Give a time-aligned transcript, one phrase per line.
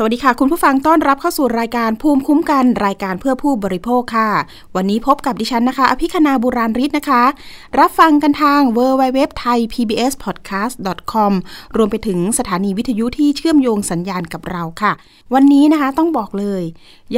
[0.00, 4.30] สวัสดีค่ะ คุณผู้ฟังต้อนรับเข้าสู่รายการภูมิคุ้มกันรายการเพื่อผู้บริโภคค่ะ
[4.76, 7.22] วันนี้พบกับดิฉันนะคะ อภิคณาบุราริศนะคะ
[7.78, 10.74] รับฟังกันทาง w w w t h a i PBS Podcast
[11.12, 11.32] com
[11.76, 14.92] รวมไปถึงสถานีวิทยุที่เชื่อมโยงสัญญาณกับเราค่ะ
[15.34, 16.62] วันนี้นะคะต้องบอกเลย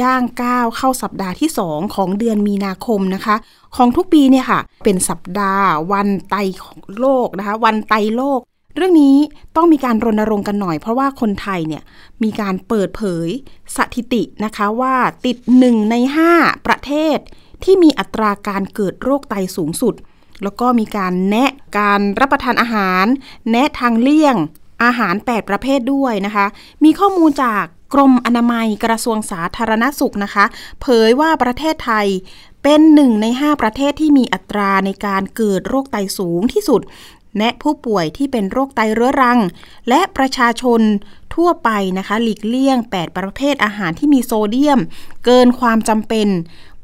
[0.01, 3.35] ย่างก้าวเข้าสัปดาห์ที่ 2 ของเดือนมีนาคมนะคะ
[3.75, 8.41] ของทุกปีเนี่ยค่ะ เป็นสัปดาห์ วันไตของโลกนะคะ วันไตโลก
[8.75, 9.15] เรื่องนี้
[9.55, 11.83] ต้องมีการรณรงค์กันหน่อย เพราะว่าคนไทยเนี่ย
[12.23, 13.27] มีการเปิดเผย
[13.75, 15.95] สถิตินะคะว่าติดหนึ่งใน
[16.31, 17.17] 5 ประเทศ
[17.63, 19.95] ที่มีอัตราการเกิดโรคไตสูงสุด
[20.43, 23.05] แล้วก็มีการแนะการรับประทานอาหาร
[23.51, 24.35] แนะทางเลี่ยง
[24.83, 26.45] อาหาร 8 ประเภทด้วยนะคะ
[26.83, 27.63] มีข้อมูลจาก
[27.93, 30.45] กรมอนามัยกระทรวงสาธารณสุขนะคะ
[30.81, 32.07] เผยว่าประเทศไทย
[32.63, 36.81] เป็นหนึ่งใน 5 ประเทศที่มีอัตราในการเกิดโรคไตสูงที่สุด
[37.37, 39.39] แนะผู้ป่วยที่เป็นโรคไตเรื้อรัง
[39.89, 40.81] และประชาชน
[41.35, 44.79] ทั่วไปนะคะ หลีกเลี่ยง 8 ประเภทอาหารที่มีโซเดียม
[45.25, 46.27] เกินความจำเป็น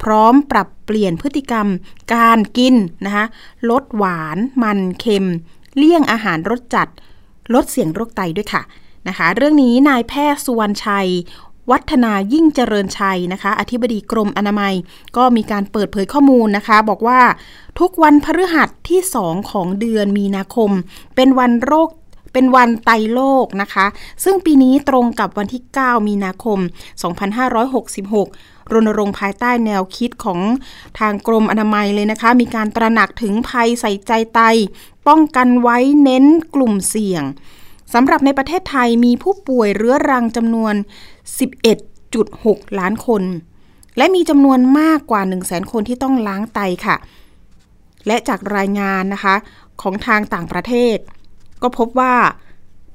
[0.03, 1.67] พร้อมปรับเปลี่ยนพฤติกรรม
[2.15, 2.75] การกิน
[3.05, 3.25] นะคะ
[3.69, 5.25] ลดหวาน มันเค็ม
[5.77, 6.87] เลี่ยงอาหารรสจัด
[7.53, 8.63] ลดเสี่ยงโรคไตด้วยค่ะ
[9.07, 11.09] นะคะ เรื่องนี้นายแพทย์สุวรรณชัย
[11.71, 14.73] วัฒนายิ่งเจริญชัยนะคะ อธิบดีกรมอนามัย
[15.17, 17.21] ก็มีการเปิดเผยข้อมูลนะคะ บอกว่า
[17.79, 20.71] ทุกวันพฤหัสที่ 2 ของเดือนมีนาคม
[21.15, 21.89] เป็นวันโรค
[22.33, 23.85] เป็นวันไตโลกนะคะ
[24.23, 26.59] ซึ่งปีนี้ตรงกับวันที่ 9 มีนาคม
[27.85, 30.39] 2566รณรงค์ภายใต้แนวคิดของ
[30.99, 34.39] ทางกรมอนามัยเลยนะคะ มีการตระหนักถึงภัยใส่ใจไต
[35.07, 37.23] ป้องกันไว้เน้นกลุ่มเสี่ยง
[37.93, 40.73] สำหรับในประเทศไทยมีผู้ป่วยเรื้อรังจำนวน
[41.27, 43.23] 11.6 ล้านคน
[43.97, 46.95] และมีจำนวนมากกว่า 1 0 0 0 0 0 คนที่ต้องล้างไตค่ะ
[48.07, 49.35] และจากรายงานนะคะ
[49.81, 50.97] ของทางต่างประเทศ
[51.61, 52.15] ก็พบว่า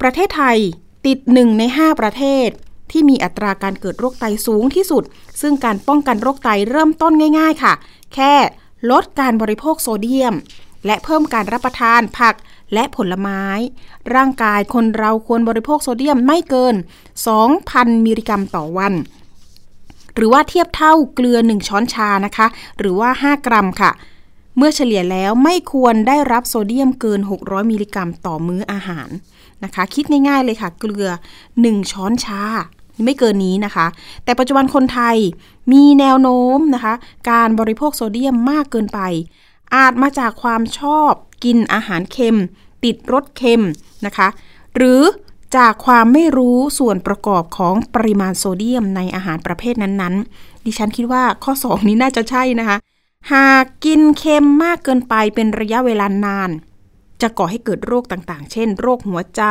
[0.01, 0.59] ประเทศไทย
[1.07, 2.49] ติดหนึ่งใน 5 ประเทศ
[2.91, 5.05] ที่มีอัตราการเกิดโรคไตสูงที่สุด
[5.41, 7.73] ซึ่งการป้องกันโรคไตเริ่มต้นง่าย ๆ ค่ะ
[8.15, 8.33] แค่
[8.91, 10.35] ลดการบริโภคโซเดียม
[10.87, 12.35] และเพิ่มการรับประทานผัก
[12.75, 13.45] และผลไม้
[14.15, 16.75] ร่างกายคนเราควรบริโภคโซเดียมไม่เกิน
[17.41, 18.95] 2,000 มิลลิกรัมต่อวัน
[20.15, 22.47] หรือว่าเทียบเท่าเกลือ 1 ช้อนชานะคะ
[22.79, 23.91] หรือว่า 5 กรัมค่ะ
[24.57, 29.09] เมื่อเฉลี่ยแล้วไม่ควรได้รับโซเดียมเกิน 600 มิลลิกรัมต่อมื้ออาหาร
[29.65, 31.07] นะคะ คิดง่ายๆเลยค่ะ เกลือ
[31.51, 32.43] 1 ช้อนชา
[33.05, 33.87] ไม่เกินนี้นะคะ
[34.25, 35.17] แต่ปัจจุบันคนไทย
[35.73, 36.95] มีแนวโน้มนะคะ
[37.31, 39.01] การบริโภคโซเดียมมากเกินไป
[39.75, 41.13] อาจมาจากความชอบ
[41.45, 42.39] กินอาหารเค็ม
[42.85, 43.63] ติดรสเค็ม
[44.07, 44.29] นะคะ
[44.77, 45.03] หรือ
[45.57, 52.77] จากความไม่รู้ส่วนประกอบของปริมาณโซเดียมในอาหารประเภทนั้นๆ ดิฉันคิดว่าข้อ 2 นี้น่าจะใช่นะคะ
[53.33, 56.51] หากกินเค็มมากเกินไปเป็นระยะเวลานาน
[57.21, 59.43] จะก่อให้เกิดโรคต่างๆ เช่น โรคหัวใจ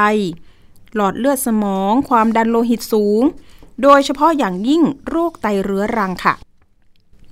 [0.96, 3.22] หลอดเลือดสมอง ความดันโลหิตสูง
[3.84, 6.34] โดยเฉพาะอย่างยิ่งโรคไตเรื้อรังค่ะ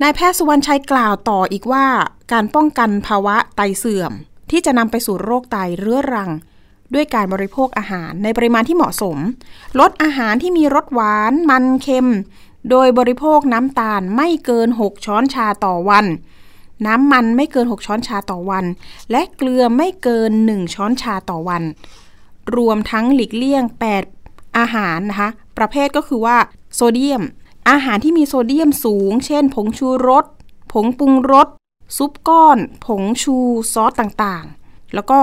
[0.01, 1.85] นายแพทย์สุวรรณชัยกล่าวต่ออีกว่า
[2.31, 4.13] การป้องกันภาวะไตเสื่อม
[4.51, 6.31] ที่จะนำไปสู่โรคไตเรื้อรัง
[6.93, 9.17] ด้วยการบริโภคอาหารในปริมาณที่เหมาะสม
[9.79, 12.09] ลดอาหารที่มีรสหวาน มันเค็ม
[12.69, 16.05] โดยบริโภคน้ำตาลไม่เกิน 6 ช้อนชาต่อวัน
[16.85, 18.65] น้ำมันไม่เกิน 6 ช้อนชาต่อวัน
[19.11, 21.63] และเกลือไม่เกิน 1 ช้อนชาต่อวัน
[22.55, 23.63] รวมทั้งหลีกเลี่ยง
[24.11, 26.37] 8 อาหารนะคะ ประเภทก็คือว่า
[26.75, 27.23] โซเดียม
[27.69, 30.25] อาหารที่มีโซเดียมสูง เช่น ผงชูรส
[30.71, 31.47] ผงปรุงรส
[31.97, 33.37] ซุปก้อน ผงชู
[33.73, 35.19] ซอสต่างๆ แล้วก็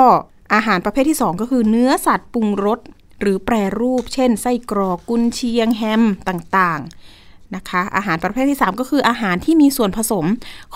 [0.55, 2.81] อาหารประเภทที่ 2 ก็คือเนื้อสัตว์ปรุงรส
[3.21, 10.27] หรือแปรรูป เช่น ไส้กรอกกุนเชียงแฮมต่างๆนะคะ อาหารประเภทที่ 3 ก็คืออาหารที่มีส่วนผสม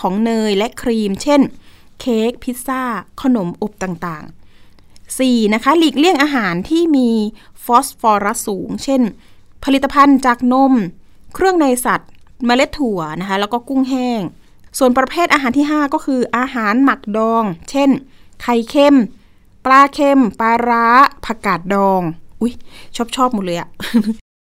[0.01, 1.41] ของเนยและครีม เช่น
[2.01, 2.83] เค้กพิซซ่า
[3.23, 5.55] ขนมอบต่างๆ 4.
[5.55, 7.11] นะคะหลีกเลี่ยงอาหารที่มี
[7.65, 9.03] ฟอสฟอรัสสูง เช่น
[9.65, 10.73] ผลิตภัณฑ์จากนม
[11.35, 12.11] เครื่องในสัตว์
[12.47, 14.21] เมล็ดถั่วนะคะแล้วก็กุ้งแห้ง
[14.79, 17.91] ส่วนประเภทอาหารที่ 5 ก็คืออาหารหมักดอง เช่น
[18.43, 18.97] ไข่เค็ม
[19.65, 20.87] ปลาเค็ม ปลาร้า
[21.25, 22.03] ผักกาดดอง
[22.41, 22.53] อุ้ย
[22.97, 23.69] ชอบชอบหมดเลยอะ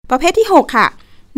[0.09, 0.87] ประเภทที่ 6 ค่ะ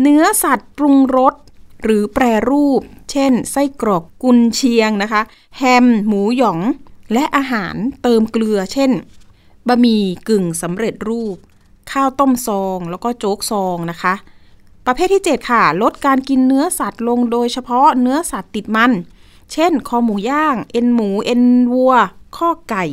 [0.00, 1.34] เนื้อสัตว์ปรุงรส
[1.82, 2.80] หรือแปรรูป
[3.10, 5.22] เช่น ไส้กรอกกุนเชียงนะคะ
[5.58, 6.60] แฮม หมูหยอง
[7.12, 8.90] และอาหารเติมเกลือ เช่น
[9.68, 11.36] บะหมี่กึ่งสำเร็จรูป
[11.92, 14.14] ข้าวต้มซอง แล้วก็โจ๊กซองนะคะ
[14.86, 18.92] ประเภทที่ 7 ค่ะ ลดการกินเนื้อสัตว์ลงโดยเฉพาะเนื้อสัตว์ติดมัน
[19.52, 21.42] เช่น คอหมูย่าง เอ็นหมู เอ็น
[21.72, 21.94] วัว
[22.36, 22.84] ข้อไก่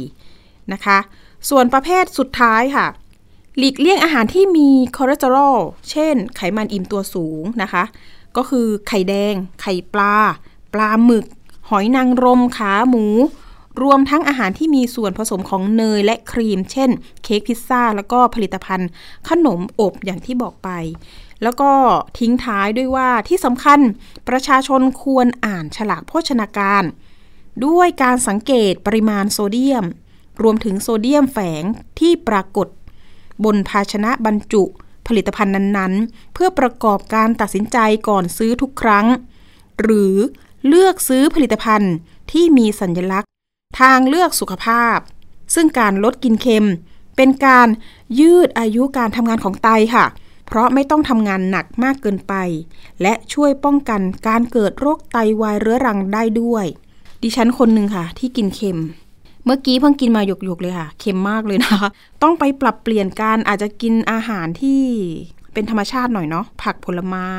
[0.74, 0.97] นะคะ
[1.50, 2.86] ส่วนประเภทสุดท้ายค่ะ
[3.57, 5.57] หลีกเลี่ยงอาหารที่มีคอเลสเตอรอล
[5.89, 7.83] เช่น ไขมันอิ่มตัวสูงนะคะ
[8.38, 10.15] ก็คือไข่แดง ไข่ปลา
[10.74, 11.25] ปลาหมึก
[11.69, 13.06] หอยนางรม ขาหมู
[13.81, 16.89] รวมทั้งอาหารที่มีส่วนผสมของเนยและครีม เช่น
[17.24, 18.89] เค้กพิซซ่า แล้วก็ผลิตภัณฑ์
[19.30, 20.69] ขนมอบอย่างที่บอกไป
[21.44, 21.71] แล้วก็
[22.19, 23.80] ทิ้งท้ายด้วยว่าที่สำคัญ
[24.30, 26.83] ประชาชนควรอ่านฉลากโภชนาการ
[27.65, 29.86] ด้วยการสังเกตปริมาณโซเดียม
[30.41, 31.63] รวมถึงโซเดียมแฝง
[32.00, 32.68] ที่ปรากฏ
[33.45, 34.63] บนภาชนะบรรจุ
[35.07, 37.77] ผลิตภัณฑ์นั้นๆ เพื่อประกอบการตัดสินใจ
[38.07, 39.07] ก่อนซื้อทุกครั้ง
[39.81, 40.15] หรือ
[40.68, 41.94] เลือกซื้อผลิตภัณฑ์
[42.31, 43.30] ที่มีสัญลักษณ์
[43.80, 44.97] ทางเลือกสุขภาพ
[45.56, 46.68] ซึ่งการลดกินเค็ม
[47.15, 47.68] เป็นการ
[48.19, 50.06] ยืดอายุการทำงานของไตค่ะ
[50.50, 52.34] เพราะไม่ต้องทำงานหนักมากเกินไป
[53.01, 56.66] และช่วยป้องกันการเกิดโรคไตวายเรื้อรังได้ด้วย
[57.24, 58.80] ดิฉันคนหนึ่งค่ะ ที่กินเค็ม
[59.46, 61.90] เมื่อกี้เพิ่งกินมาหยกๆเลยค่ะ เค็มมากเลยนะคะ
[62.22, 64.81] ต้องไปปรับเปลี่ยนการอาจจะกินอาหารที่
[65.54, 67.30] เป็นธรรมชาติหน่อยเนาะผักผลไม้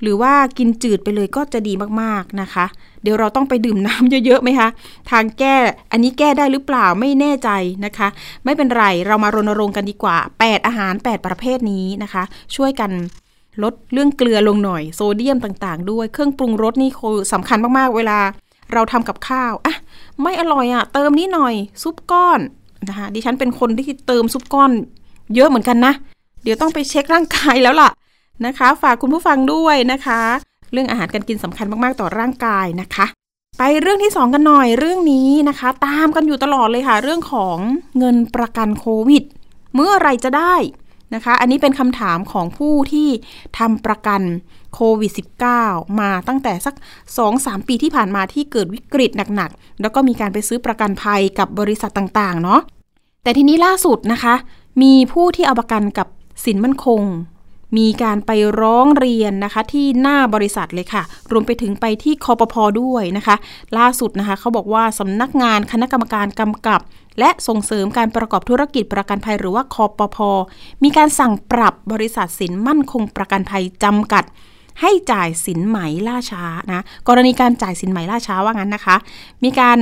[0.00, 1.72] หรือว่ากินจืดไปเลยก็จะดี
[2.02, 2.66] มากๆนะคะ
[3.02, 4.68] เดี๋ยวเราต้องไปดื่มน้ำเยอะๆไหมคะ
[5.10, 5.56] ทางแก้
[5.92, 7.50] อันนี้แก้ได้หรือเปล่าไม่แน่ใจ
[7.84, 8.08] นะคะ
[8.44, 12.22] ไม่เป็นไรเรามารณรงค์กันดีกว่า 8 อาหาร 8 ประเภทนี้นะคะ
[12.56, 12.90] ช่วยกัน
[13.62, 18.18] ลดเรื่องเกลือลงหน่อยโซเดียมต่างๆ ด้วยเครื่องปรุงรสนี่คือสำคัญมากๆ เวลา
[18.72, 19.74] เราทำกับข้าวอะ
[20.22, 22.40] ไม่อร่อยอะเติมนิดหน่อย ซุปก้อน
[22.88, 24.70] นะคะดิฉันเป็นคนที่เติมซุปก้อน
[25.34, 25.92] เยอะเหมือนกันนะ
[26.42, 27.90] เดี๋ยวต้องไปเช็คร่างกายแล้วล่ะ
[28.46, 30.20] นะคะ ฝากคุณผู้ฟังด้วยนะคะ
[30.72, 33.06] เรื่องอาหารการกินสำคัญมากๆต่อร่างกายนะคะ
[33.58, 37.56] ไปเรื่องที่สองกันหน่อยเรื่องนี้นะคะ ตามกันอยู่ตลอดเลยค่ะ เรื่องของ
[37.98, 39.24] เงินประกันโควิด
[39.74, 40.54] เมื่อไรจะได้
[41.14, 43.08] นะคะ อันนี้เป็นคำถามของผู้ที่
[43.58, 44.22] ทำประกัน
[44.74, 45.12] โควิด
[45.54, 46.74] -19 มาตั้งแต่สัก
[47.22, 52.60] 2-3 ปีที่ผ่านมาที่เกิดวิกฤตหนักๆ แล้วก็มีการไปซื้อประกันภัยกับบริษัทต่างๆ เนาะ
[53.22, 54.34] แต่ทีนี้ล่าสุดนะคะ
[54.82, 56.06] มีผู้ที่เอาประกันกับ
[56.44, 57.02] สินมั่นคง
[57.76, 58.30] มีการไป
[58.60, 63.36] ร้องเรียนนะคะที่หน้าบริษัทเลยค่ะ รวมไปถึงไปที่คอปพอด้วยนะคะ
[63.78, 66.80] ล่าสุดนะคะเขาบอกว่าสำนักงานคณะกรรมการกำกับ
[67.18, 70.30] และส่งเสริมการประกอบธุรกิจประกันภัยหรือว่าคอปพอ
[70.82, 74.24] มีการสั่งปรับบริษัทสินมั่นคงประกันภัยจำกัด
[74.80, 75.78] ให้จ่ายสินไหม
[76.08, 78.96] ล่าช้านะกรณีการจ่ายสินไหมล่าช้าว่างั้นนะคะ
[79.44, 79.78] มีการ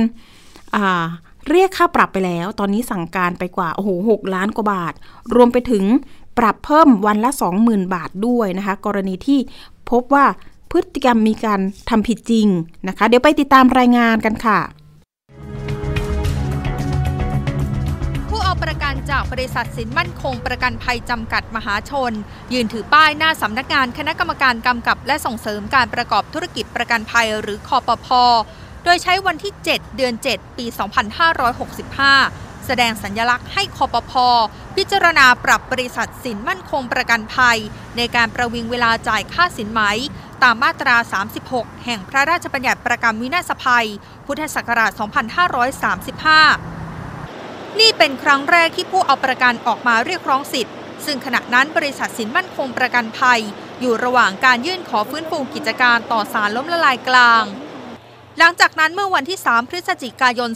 [1.49, 4.93] เรียกค่าปรับไปแล้ว ตอนนี้สั่งการไปกว่าโอ้โหหล้านกว่าบาท
[5.35, 5.83] รวมไปถึง
[6.37, 7.31] ปรับเพิ่มวันละ
[7.61, 9.39] 20,000 บาทด้วยนะคะ กรณีที่
[9.89, 10.25] พบว่า
[10.71, 12.47] พฤติกรรมมีการทำผิดจริง
[12.87, 14.59] นะคะ เดี๋ยวไปติดตามรายงานกันค่ะ
[18.29, 22.11] ผู้เอาประกันจากบริษัทสินมั่นคงประกันภัยจำกัดมหาชน
[22.53, 28.07] ยืนถือป้ายหน้าสำนักงานคณะกรรมการกำกับ และส่งเสริมการประกอบธุรกิจประกันภัยหรือคอปพ
[28.83, 34.13] โดยใช้วันที่ 7 เดือน 7 ปี 2565 แสดงสัญญลักษณ์ให้คอปพ
[34.75, 37.57] พิจารณาปรับบริษัทสินมั่นคงประกันภัย
[37.97, 39.81] ในการประวิงเวลาจ่ายค่าสินไหม
[40.43, 40.95] ตามมาตรา
[41.39, 43.87] 36 แห่งพระราชบัญญัติประกันวินาศภัย
[44.25, 44.91] พุทธศักราช
[46.95, 50.75] 2535 นี่เป็นครั้งแรกที่ผู้เอาประกันออกมาเรียกร้องสิทธิ์
[51.05, 53.41] ซึ่งขณะนั้นบริษัทสินมั่นคงประกันภัย
[53.79, 57.43] อยู่ระหว่างการยื่นขอฟื้นฟูกิจการต่อสารล้มละลายกลาง
[58.39, 60.49] หลังจากนั้นเมื่อวันที่ 3 พฤศจิกายน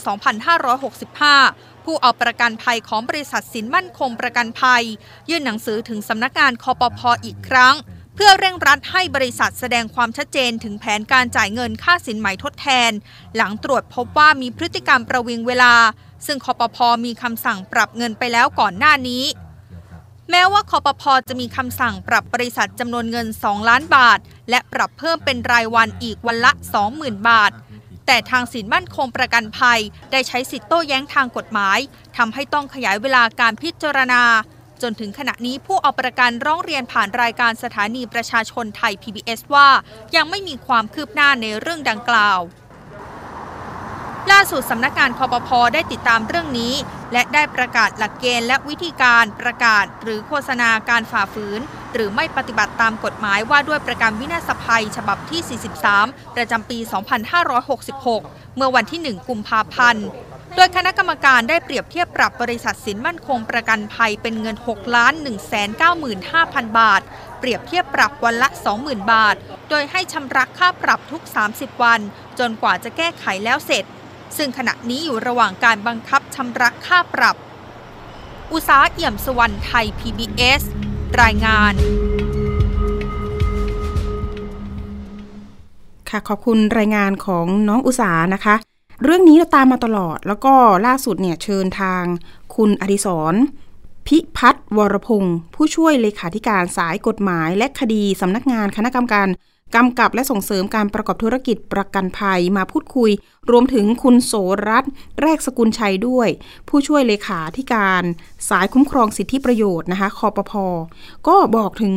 [0.93, 4.83] 2565 ผู้เอาประกันภัยของบริษัทสินมั่นคงประกันภัย
[5.29, 7.75] ยื่นหนังสือถึงสำนักงานคอปพออีกครั้ง
[8.15, 12.91] เพื่อเร่งรัดให้บริษัทแสดงความชัดเจนถึงแผนการจ่ายเงินค่าสินไหมทดแทน
[13.35, 15.73] หลังตรวจพบว่ามีพฤติกรรมประวิงเวลา
[16.25, 19.23] ซึ่งคอปพอมีคำสั่งปรับเงินไปแล้วก่อนหน้านี้
[20.31, 26.51] แม้ว่าคอปพอจะมีคำสั่งปรับบริษัทจำนวนเงิน 2 ล้านบาท และปรับเพิ่มเป็นรายวันอีกวันละ
[26.89, 27.51] 20,000 บาท
[28.05, 29.79] แต่ทางสินมั่นคงประกันภัย
[30.11, 31.79] ได้ใช้สิทธิโต้แย้งทางกฎหมาย
[32.17, 34.23] ทำให้ต้องขยายเวลาการพิจารณา
[34.81, 39.67] จนถึงขณะนี้ผู้เอาประกันร้องเรียนผ่านรายการสถานีประชาชนไทย PBS ว่า
[40.15, 42.39] ยังไม่มีความคืบหน้าในเรื่องดังกล่าว
[44.31, 46.73] ล่าสุดสำนักงานคอปพอได้ติดตามเรื่องนี้
[47.15, 51.61] และได้ประกาศหลักเกณฑ์และวิธีการประกาศ หรือโฆษณาการฝ่าฝืน
[51.93, 55.59] หรือไม่ปฏิบัติตามกฎหมายว่าด้วยประกันวินาศภัย ฉบับที่
[55.91, 56.77] 43 ประจำปี
[57.67, 60.07] 2566 เมื่อวันที่ 1 กุมภาพันธ์
[60.55, 65.31] โดยคณะกรรมการได้เปรียบเทียบปรับบริษัทสินมั่นคงประกันภัยเป็นเงิน 6 ล้าน 1 9 5
[66.03, 67.01] 0 0 0 บาท
[67.39, 68.47] เปรียบเทียบปรับวันละ
[68.79, 69.35] 20,000 บาท
[69.69, 71.99] โดยให้ชำระค่าปรับทุก 30 วัน
[72.39, 73.85] จนกว่าจะแก้ไขแล้วเสร็จ
[74.37, 77.35] ซึ่งขณะนี้อยู่ระหว่างการบังคับชำระค่าปรับ
[78.51, 80.61] อุษาเอี่ยมสวรรณไทย PBS
[81.21, 81.73] รายงาน
[86.09, 88.55] ค่ะขอบคุณรายงานของน้องอุสานะคะ
[89.03, 90.53] เรื่องนี้เราตามมาตลอด แล้วก็
[90.85, 92.03] ล่าสุดเนี่ยเชิญทาง
[92.55, 93.35] คุณอดิศร
[94.07, 99.27] พิพัฒน์วรพงศ์ผู้ช่วยเลขาธิการสายกฎหมายและคดีสำนักงานคณะกรรมการ
[99.75, 103.11] กำกับและส่งเสริมการประกอบธุรกิจประกันภัยมาพูดคุย
[103.51, 104.33] รวมถึงคุณโส
[104.67, 104.85] รัต
[105.21, 106.29] แรกสกุลชัยด้วย
[106.69, 108.03] ผู้ช่วยเลขาธิการ
[108.49, 110.65] สายคุ้มครองสิทธิประโยชน์นะคะคอปพอ
[111.27, 111.95] ก็บอกถึง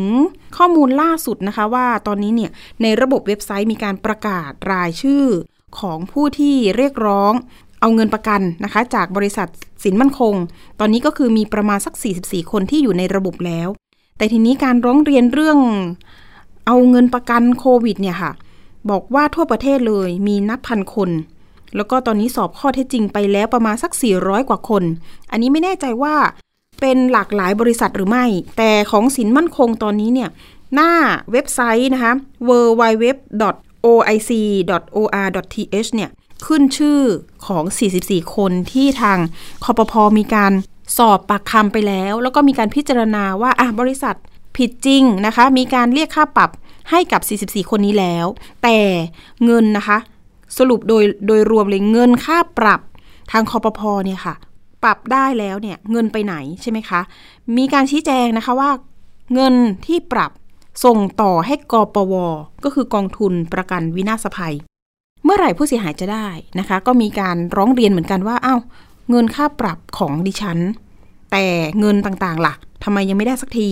[0.56, 2.50] ข้อมูลล่าสุดนะคะว่าตอนนี้เนี่ย
[2.82, 5.24] ในระบบเว็บไซต์มีการประกาศรายชื่อ
[5.80, 7.32] ของผู้ที่เรียกร้อง
[7.80, 9.48] เอาเงินประกันนะคะ จากบริษัท
[9.84, 10.34] สินมั่นคง
[10.80, 13.68] ตอนนี้ก็คือมีประมาณสัก 44 คนที่อยู่ในระบบแล้ว
[14.16, 15.58] แต่ทีนี้การร้องเรียนเรื่อง
[16.68, 18.32] เอาเงินประกันโควิดเนี่ยค่ะ
[18.90, 21.10] บอกว่าทั่วประเทศเลยมีนับพันคน
[21.76, 24.82] แล้วก็ตอนนี้สอบข้อเท็จจริงไปแล้วประมาณสัก 400 กว่าคน
[25.30, 26.14] อันนี้ไม่แน่ใจว่า
[26.80, 28.24] เป็นหลากหลายบริษัทหรือไม่
[28.58, 30.28] แต่ของสินมั่นคงตอนนี้เนี่ย
[30.74, 30.92] หน้า
[31.32, 32.12] เว็บไซต์นะคะ
[32.48, 33.10] www.oic.or.th
[35.94, 36.10] เนี่ย
[36.46, 37.00] ขึ้นชื่อ
[37.46, 37.64] ของ
[38.00, 39.18] 44 คนที่ทาง
[39.64, 40.52] คอปพอมีการ
[40.98, 44.16] สอบปากคำไปแล้ว แล้วก็มีการพิจารณาว่าอะบริษัท
[44.58, 46.50] ผิดจริงนะคะ มีการเรียกค่าปรับ
[46.90, 48.26] ให้กับ 44 คนนี้แล้ว
[48.62, 48.78] แต่
[49.44, 49.98] เงินนะคะ
[50.58, 52.80] สรุปโดยโดยรวมเลยเงินค่าปรับ
[53.32, 54.34] ทางคอปพอเนี่ยค่ะ
[54.82, 57.00] ปรับได้แล้วเนี่ยเงินไปไหนใช่ไหมคะ
[57.56, 58.70] มีการชี้แจงนะคะว่า
[59.34, 59.54] เงิน
[59.86, 60.30] ที่ปรับ
[60.84, 62.14] ส่งต่อให้กปว
[62.64, 64.54] ก็คือกองทุนประกันวินาศภัย
[65.24, 68.60] เมื่อไหร่ผู้เสียหายจะได้นะคะ ก็มีการร้องเรียนเหมือนกันว่าอ้าว
[69.10, 70.58] เงินค่าปรับของดิฉัน
[71.32, 71.44] แต่
[71.80, 73.70] เงินต่างๆล่ะ ทำไมยังไม่ได้สักที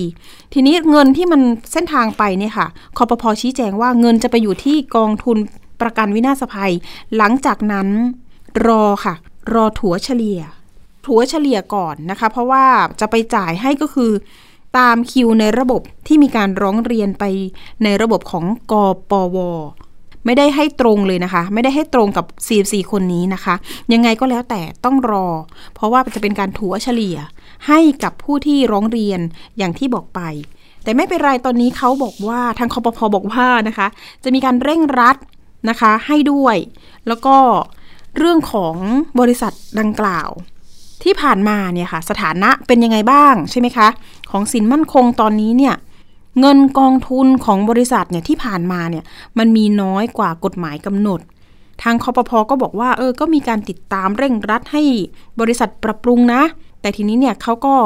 [0.53, 1.41] ทีนี้เงินที่มัน
[1.73, 5.37] เส้นทางไปเนี่ยค่ะคอปพอชี้แจงว่าเงินจะไปอยู่ที่กองทุน
[5.81, 6.73] ประกันวินาศภัย
[7.17, 7.89] หลังจากนั้น
[8.67, 9.15] รอค่ะ
[9.55, 10.41] รอถัวเฉลี่ย
[11.07, 12.65] ถัวเฉลี่ยก่อนนะคะ เพราะว่า
[13.01, 14.13] จะไปจ่ายให้ก็คือ
[14.79, 17.25] ตามคิวในระบบที่มีการร้องเรียนไป
[17.85, 19.39] ในระบบของกอปว
[20.25, 22.27] ไม่ได้ให้ตรงเลยนะคะ ไม่ได้ให้ตรงกับ
[22.83, 23.55] 44 คนนี้นะคะ
[23.93, 25.27] ยังไงก็แล้วแต่ต้องรอ
[25.75, 27.17] เพราะว่าจะเป็นการถัวเฉลี่ย
[27.67, 29.21] ให้กับผู้ที่ร้องเรียน
[29.59, 30.21] อย่างที่บอกไป
[30.83, 33.87] แต่ไม่เป็นไรตอนนี้เขาบอกว่าทางคอปพอบอกว่านะคะ
[34.25, 35.17] จะมีการเร่งรัด
[35.69, 36.57] นะคะให้ด้วย
[37.09, 37.37] แล้วก็
[38.19, 38.77] เรื่องของ
[39.21, 40.29] บริษัทดังกล่าว
[41.03, 43.89] ที่ผ่านมาเนี่ยค่ะ สถานะเป็นยังไงบ้างใช่ไหมคะ
[44.31, 45.75] ของสินมั่นคงตอนนี้เนี่ย
[46.41, 49.05] เงินกองทุนของบริษัทเนี่ยที่ผ่านมาเนี่ย
[49.39, 51.21] มันมีน้อยกว่ากฎหมายกำหนด
[51.83, 54.83] ทางคอปพอก็บอกว่าเออก็มีการติดตามเร่งรัดให้
[55.41, 56.43] บริษัทปรับปรุงนะ
[56.81, 57.77] แต่ทีนี้เนี่ยเขาก็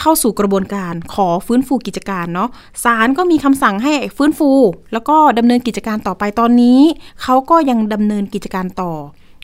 [0.00, 2.48] เข้าสู่กระบวนการขอฟื้นฟูกิจการเนาะ
[2.84, 4.50] ศาลก็มีคำสั่งให้ฟื้นฟู
[4.92, 6.80] แล้วก็ดำเนินกิจการต่อไปตอนนี้
[7.22, 8.92] เขาก็ยังดำเนินกิจการต่อ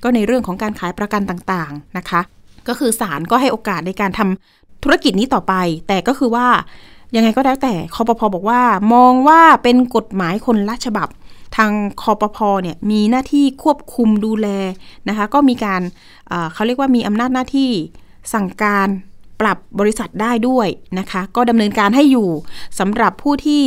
[0.03, 2.21] ก็ในเรื่องของการขายประกันต่างๆนะคะ
[2.69, 5.55] ก็คือศาลก็ให้โอกาสในการทำธุรกิจนี้ต่อไป
[5.89, 6.49] แต่ก็คือว่า
[7.17, 8.63] ยังไงก็แล้วแต่คอปพอบอกว่า
[8.95, 11.09] มองว่าเป็นกฎหมายคนละฉบับ
[11.57, 11.71] ทาง
[12.03, 14.49] คอปพอเนี่ยมีหน้าที่ควบคุมดูแล
[15.09, 15.83] นะคะ ก็มีการ
[16.53, 17.71] เขาเรียกว่ามีอำนาจหน้าที่
[18.35, 18.89] สั่งการ
[19.41, 22.29] ปรับบริษัทได้ด้วยนะคะ ก็ดำเนินการให้อยู่
[22.79, 23.65] สำหรับผู้ที่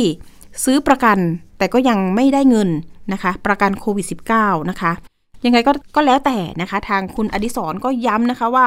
[0.64, 1.18] ซื้อประกัน
[1.58, 2.68] แต่ก็ยังไม่ได้เงิน
[3.12, 4.06] นะคะ ประกันโควิด
[4.38, 4.92] -19 นะคะ
[5.44, 8.66] ยังไงก็ก็แล้วแต่นะคะ ทางคุณอดิศรก็ย้ำนะคะว่า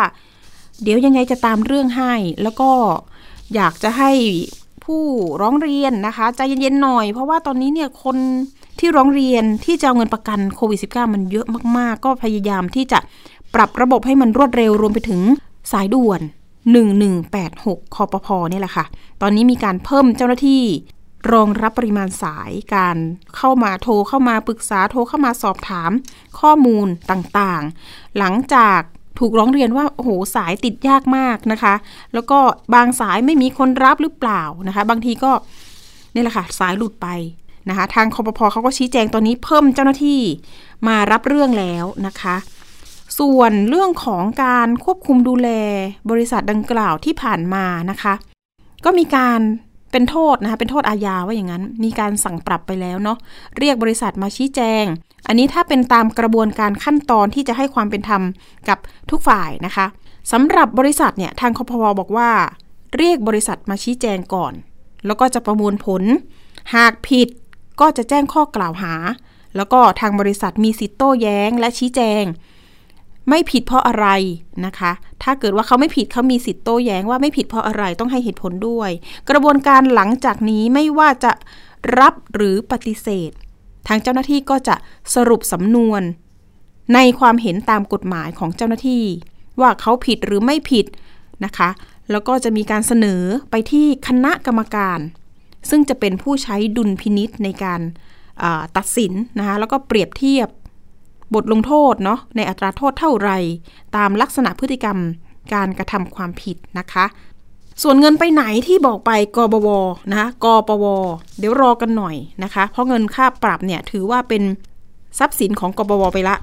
[0.83, 2.13] เดี๋ยวยังไงจะตามเรื่องให้
[2.43, 2.69] แล้วก็
[3.55, 4.11] อยากจะให้
[4.85, 5.03] ผู้
[5.41, 8.17] ร้องเรียนนะคะใจเย็นๆหน่อย เพราะว่าตอนนี้เนี่ยคน
[8.79, 12.99] ที่ร้องเรียนที่จะเอาเงินประกันโควิด -19 มันเยอะมาก ๆ ก็พยายามที่จะ
[13.55, 15.21] ปรับระบบให้มันรวดเร็วรวมไปถึง
[15.71, 16.21] สายด่วน
[17.07, 18.85] 1186คอปพอเนี่ยแหละค่ะ
[19.21, 20.63] ตอนนี้มีการเพิ่มเจ้าหน้าที่
[21.33, 22.97] รองรับปริมาณสายการ
[23.35, 25.91] เข้ามาโทรเข้ามาปรึกษาโทรเข้ามาสอบถาม
[26.39, 28.79] ข้อมูลต่างๆ หลังจาก
[29.19, 31.73] ถูกร้องเรียนว่าโอ้โหสายติดยากมากนะคะ
[32.13, 32.39] แล้วก็
[32.73, 35.31] บางสายไม่มีคนรับหรือเปล่านะคะ บางทีก็
[36.13, 37.07] นี่แหละค่ะสายหลุดไป
[37.69, 40.21] นะคะ ทางคอปพอเขาก็ชี้แจงตอนนี้เพิ่มเจ้าหน้าที่
[40.87, 42.35] มารับเรื่องแล้วนะคะ
[43.19, 45.49] ส่วนเรื่องของการควบคุมดูแล
[46.11, 48.13] บริษัทดังกล่าวที่ผ่านมานะคะ
[48.85, 49.39] ก็มีการ
[49.91, 53.17] เป็นโทษนะคะเป็นโทษอาญาว่าอย่างนั้น มีการสั่งปรับไปแล้วเนาะ
[53.57, 54.83] เรียกบริษัทมาชี้แจง
[55.27, 58.21] อันนี้ถ้าเป็นตามกระบวนการขั้นตอนที่จะให้ความเป็นธรรม
[58.69, 58.77] กับ
[59.11, 59.85] ทุกฝ่ายนะคะ
[60.31, 62.29] สำหรับบริษัทเนี่ยทางคอพวบอกว่า
[62.97, 64.53] เรียกบริษัทมาชี้แจงก่อน
[65.05, 66.03] แล้วก็จะประมวลผล
[66.75, 67.27] หากผิด
[67.81, 68.93] ก็จะแจ้งข้อกล่าวหา
[69.55, 72.23] แล้วก็ทางบริษัทมีสิทธิ์โต้แย้งและชี้แจง
[73.29, 74.07] ไม่ผิดเพราะอะไร
[74.65, 74.91] นะคะ
[75.23, 78.91] ถ้าเกิดว่าเขาไม่ผิดเขามีสิทธิ์โต้แย้งว่าไม่ผิดเพราะอะไรต้องให้เหตุผลด้วย
[79.29, 81.31] กระบวนการหลังจากนี้ไม่ว่าจะ
[81.99, 83.31] รับหรือปฏิเสธ
[83.87, 84.75] ทางเจ้าหน้าที่ก็จะ
[85.15, 86.01] สรุปสำนวน
[86.93, 89.03] ในความเห็นตามกฎหมายของเจ้าหน้าที่
[89.61, 90.85] ว่าเขาผิดหรือไม่ผิด
[91.45, 91.69] นะคะ
[92.11, 94.99] แล้วก็จะมีการเสนอไปที่คณะกรรมการ
[95.69, 97.81] ซึ่งจะเป็นผู้ใช้ดุลพินิษในการ
[98.77, 100.47] ตัดสินนะคะแล้วก็เปรียบเทียบ
[101.35, 103.29] บทลงโทษเนาะในอัตราโทษเท่าไร
[103.95, 104.97] ตามลักษณะพฤติกรรม
[105.53, 107.05] การกระทำความผิดนะคะ
[107.83, 109.69] ส่วนเงินไปไหนที่บอกไปกบว
[110.11, 110.85] นะคะกปว
[111.39, 114.43] เดี๋ยวรอกันหน่อยนะคะ เพราะเงินค่าปรับเนี่ยถือว่าเป็น
[115.19, 116.35] ทรัพย์สินของกบวไปละ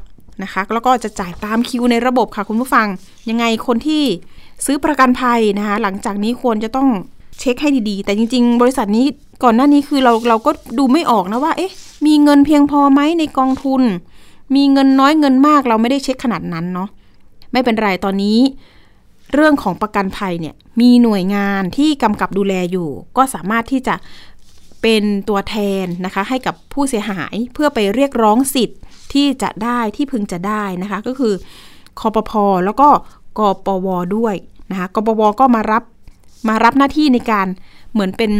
[0.43, 2.87] นะคะ แล้วก็จะจ่ายตามคิวในระบบค่ะคุณผู้ฟัง
[3.29, 4.03] ยังไงคนที่
[4.65, 6.89] ซื้อประกันภัยนะคะ หลังจากนี้ควรจะต้อง
[7.39, 9.07] เช็คให้ดีๆ แต่จริง ๆ บริษัทนี้
[9.43, 11.73] ก่อนหน้านี้คือเราเราก็ดูไม่ออกนะว่า เอ๊ะ
[12.07, 13.83] มีเงินเพียงพอไหมในกองทุน
[14.55, 16.89] มีเงินน้อยเงินมากเราไม่ได้เช็คขนาดนั้นเนาะ
[17.53, 18.39] ไม่เป็นไรตอนนี้
[19.33, 23.95] เรื่องของประกันภัยเนี่ยมีหน่วยงานที่กำกับดูแลอยู่ ก็สามารถที่จะ
[24.83, 28.79] เป็นตัวแทนนะคะ ให้กับผู้เสียหายเพื่อไปเรียกร้องสิทธิ์
[29.13, 31.35] ที่จะได้ที่พึงจะได้นะคะ ก็คือ
[32.01, 32.89] คอปพอแล้วก็
[33.39, 34.35] กปวด้วย
[34.71, 35.83] นะคะกปวก็มารับ
[36.49, 37.47] มารับหน้าที่ในการ
[37.93, 38.33] เหมือนเป็น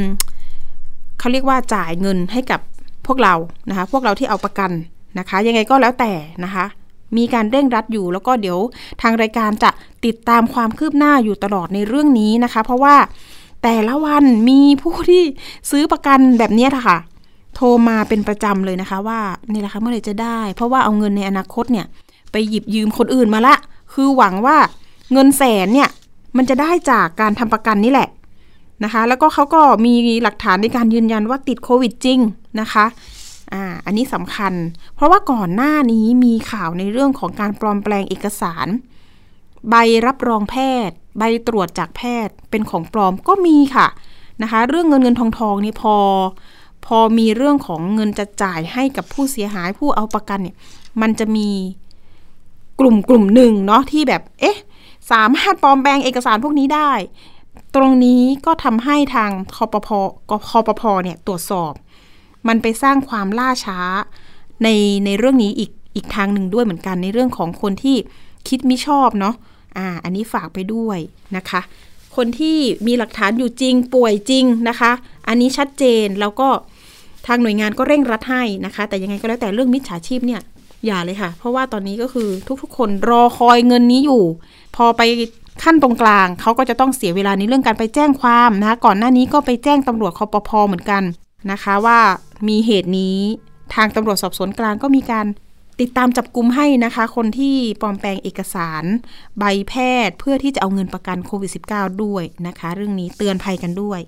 [1.19, 2.61] เขาเรียกว่าจ่ายเงินให้กับ
[3.07, 3.35] พวกเรา
[3.69, 4.71] นะคะ พวกเราที่เอาประกัน
[5.19, 6.13] นะคะ ยังไงก็แล้วแต่
[6.45, 6.65] นะคะ
[7.17, 8.59] มีการเร่งรัดอยู่แล้วก็เดี๋ยว
[9.03, 9.71] ทางรายการจะ
[10.05, 12.95] ติดตามความคืบหน้าอยู่ตลอดในเรื่องนี้นะคะ เพราะว่า
[13.63, 15.23] แต่ละวันมีผู้ที่
[15.71, 16.99] ซื้อประกันแบบนี้ค่ะ
[17.55, 19.21] โทรมาเป็นประจำเลยนะคะ ว่า
[19.53, 21.87] นี่แหละคะเมื่อไหร่จะได้ เพราะว่าเอาเงินในอนาคตเนี่ย
[22.33, 23.55] ไปหยิบยืมคนอื่นมาละ
[23.93, 24.57] คือหวังว่า
[25.13, 25.89] เงินแสนเนี่ย
[26.37, 28.09] มันจะได้จากการทำประกันนี่แหละ
[28.85, 29.93] นะคะ แล้วก็เขาก็มี
[30.23, 32.19] หลักฐานในการยืนยันว่าติดโควิดจริง
[32.61, 32.85] นะคะ
[33.55, 34.53] อ่า อันนี้สำคัญ
[34.95, 38.67] เพราะว่าก่อนหน้านี้มีข่าวในเรื่องของการปลอมแปลงเอกสาร
[39.71, 39.75] ใบ
[40.07, 40.57] รับรองแพ
[40.89, 43.87] ทย์ ใบตรวจจากแพทย์เป็นของปลอมก็มีค่ะ
[44.43, 45.97] นะคะ เรื่องเงินเงินทองทองนี่พอ
[46.87, 50.57] พอมีเรื่องของเงินจะจ่ายให้กับผู้เสียหายผู้เอาประกันเนี่ย
[51.01, 51.49] มันจะมี
[52.81, 54.59] กลุ่มกลุ่มหนึ่งเนาะที่แบบ เอ๊ะ
[55.11, 56.91] สามารถปลอมแปลงเอกสารพวกนี้ได้
[57.75, 59.89] ตรงนี้ก็ทำให้ทางคอปพ
[60.31, 61.73] กคอปพเนี่ยตรวจสอบ
[62.49, 63.79] มันไปสร้างความล่าช้า
[64.63, 64.69] ใน
[65.05, 67.97] ในเรื่องนี้อีกอีกทางหนึ่งด้วยเหมือนกันในเรื่องของคนที่
[68.49, 69.35] คิดไม่ชอบเนาะ
[69.77, 70.99] อ่า อันนี้ฝากไปด้วย
[71.37, 71.61] นะคะ
[72.17, 74.93] คนที่มีหลักฐานอยู่จริงป่วยจริงนะคะ
[75.29, 76.49] อันนี้ชัดเจนแล้วก็
[77.27, 80.41] ทางหน่วยงานก็เร่งรัดให้นะคะ แต่ยังไงก็แล้วแต่เรื่องมิจฉาชีพเนี่ย
[80.87, 82.29] อย่าเลยค่ะ เพราะว่าตอนนี้ก็คือ
[82.63, 84.23] ทุกๆ คนรอคอยเงินนี้อยู่
[84.77, 85.03] พอไป
[85.63, 91.03] ขั้นตรงกลางเขาก็จะต้องเสียเวลาในเรื่องการไปแจ้งความนะคะก่อนหน้านี้ก็ไปแจ้งตำรวจคอปพอเหมือนกัน
[91.51, 91.99] นะคะว่า
[92.49, 93.19] มีเหตุนี้
[93.75, 95.27] ทางตำรวจสอบสวนกลางก็มีการ
[95.81, 98.85] ติดตามจับกลุ่มให้นะคะ คนที่ปลอมแปลงเอกสาร
[99.39, 99.75] ใบแพ
[100.07, 104.01] ทย์เพื่อที่จะเอาเงินประกันโควิด -19 ด้วยนะคะ เรื่องนี้เตือนภัยกันด้วย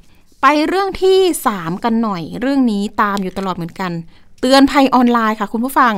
[0.43, 1.19] ไปเรื่องที่
[1.53, 3.93] 3 กันหน่อย เรื่องนี้ตามอยู่ตลอดเหมือนกัน
[4.41, 5.95] เตือนภัยออนไลน์ค่ะคุณผู้ฟัง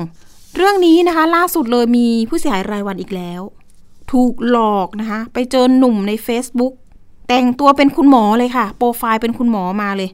[0.57, 3.43] เรื่องนี้นะคะ ล่าสุดเลยมีผู้เสียหายรายวันอีกแล้ว
[4.13, 6.75] ถูกหลอกนะคะ ไปเจอหนุ่มใน Facebook
[7.29, 10.11] แต่งตัวเป็นคุณหมอเลยค่ะ โปรไฟล์เป็นคุณหมอมาเลย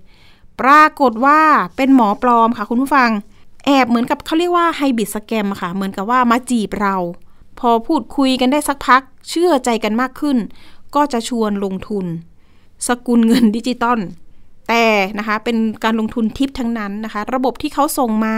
[0.60, 1.40] ปรากฏว่า
[1.76, 3.10] เป็นหมอปลอมค่ะ คุณผู้ฟัง
[3.66, 6.96] แอบเหมือนกับเขาเรียกว่าไฮบิดสแกมค่ะ เหมือนกับว่ามาจีบเรา
[7.60, 10.38] พอพูดคุยกันได้สักพัก เชื่อใจกันมากขึ้น
[10.94, 12.06] ก็จะชวนลงทุน
[12.86, 13.98] สกุลเงินดิจิตอล
[14.68, 14.86] แต่
[15.18, 18.36] นะคะเป็นการลงทุนทิปทั้งนั้นนะคะ ระบบที่เขาส่งมา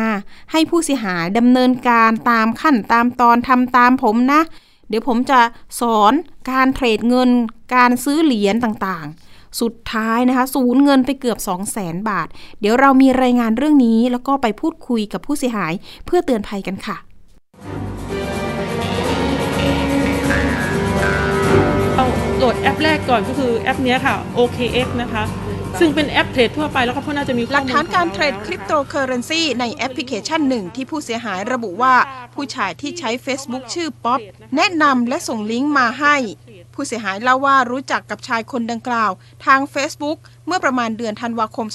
[0.52, 4.40] ให้ผู้เสียหายดำเนินการตามขั้นตามตอนทำตามผมนะ
[4.88, 5.40] เดี๋ยวผมจะ
[5.81, 6.12] สอน
[6.50, 7.31] การเทรดเงิน
[7.74, 12.29] การซื้อเหรียญต่างๆ สุดท้ายนะคะสูญเงินไปเกือบ 2 0 0แสนบาท
[12.61, 15.73] เดี๋ยวเรามีรายงานเรื่องนี้ แล้วก็ไปพูดคุยกับผู้เสียหาย
[16.07, 16.97] เพื่อเตือนภัยกันค่ะ
[21.97, 22.07] เอา
[22.37, 25.25] โหลดแอปแรกก่อนก็คือแอปเนี้ยค่ะ OKX นะคะ
[25.81, 31.95] ซึ่งเป็นแอปเทรดทั่วไปแล้วก็พวกน่าจะมีข้อมูลหลักฐานการของเทรดคริปโตเคอเรนซีในแอปพลิเคชันหนึ่งที่ผู้เสียหายระบุว่า
[32.35, 34.21] ผู้ชายที่ใช้ Facebook ชื่อป๊อป
[34.57, 36.17] แนะนำและส่งลิงก์มาให้
[36.77, 39.11] ผู้เสียหายเล่าว่ารู้จักกับชายคนดังกล่าว
[39.45, 41.67] ทาง Facebook เมื่อประมาณเดือนธันวาคม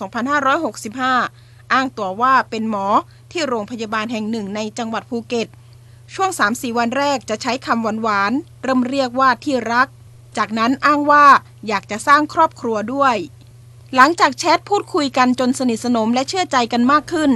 [0.98, 2.88] 2565 อ้างตัวว่าเป็นหมอ
[3.32, 5.48] ที่โรงพยาบาลแห่งหนึ่งในจังหวัดภูเก็ต
[6.14, 9.88] ช่วง 3-4 วันแรกจะใช้คำหวานๆเริ่มเรียกว่าที่รัก
[10.38, 11.26] จากนั้นอ้างว่า
[11.68, 13.16] อยากจะสร้างครอบครัวด้วย
[13.96, 17.32] หลังจากแชทพูดคุยกันจนสนิทสนมและเชื่อใจกันมากขึ้น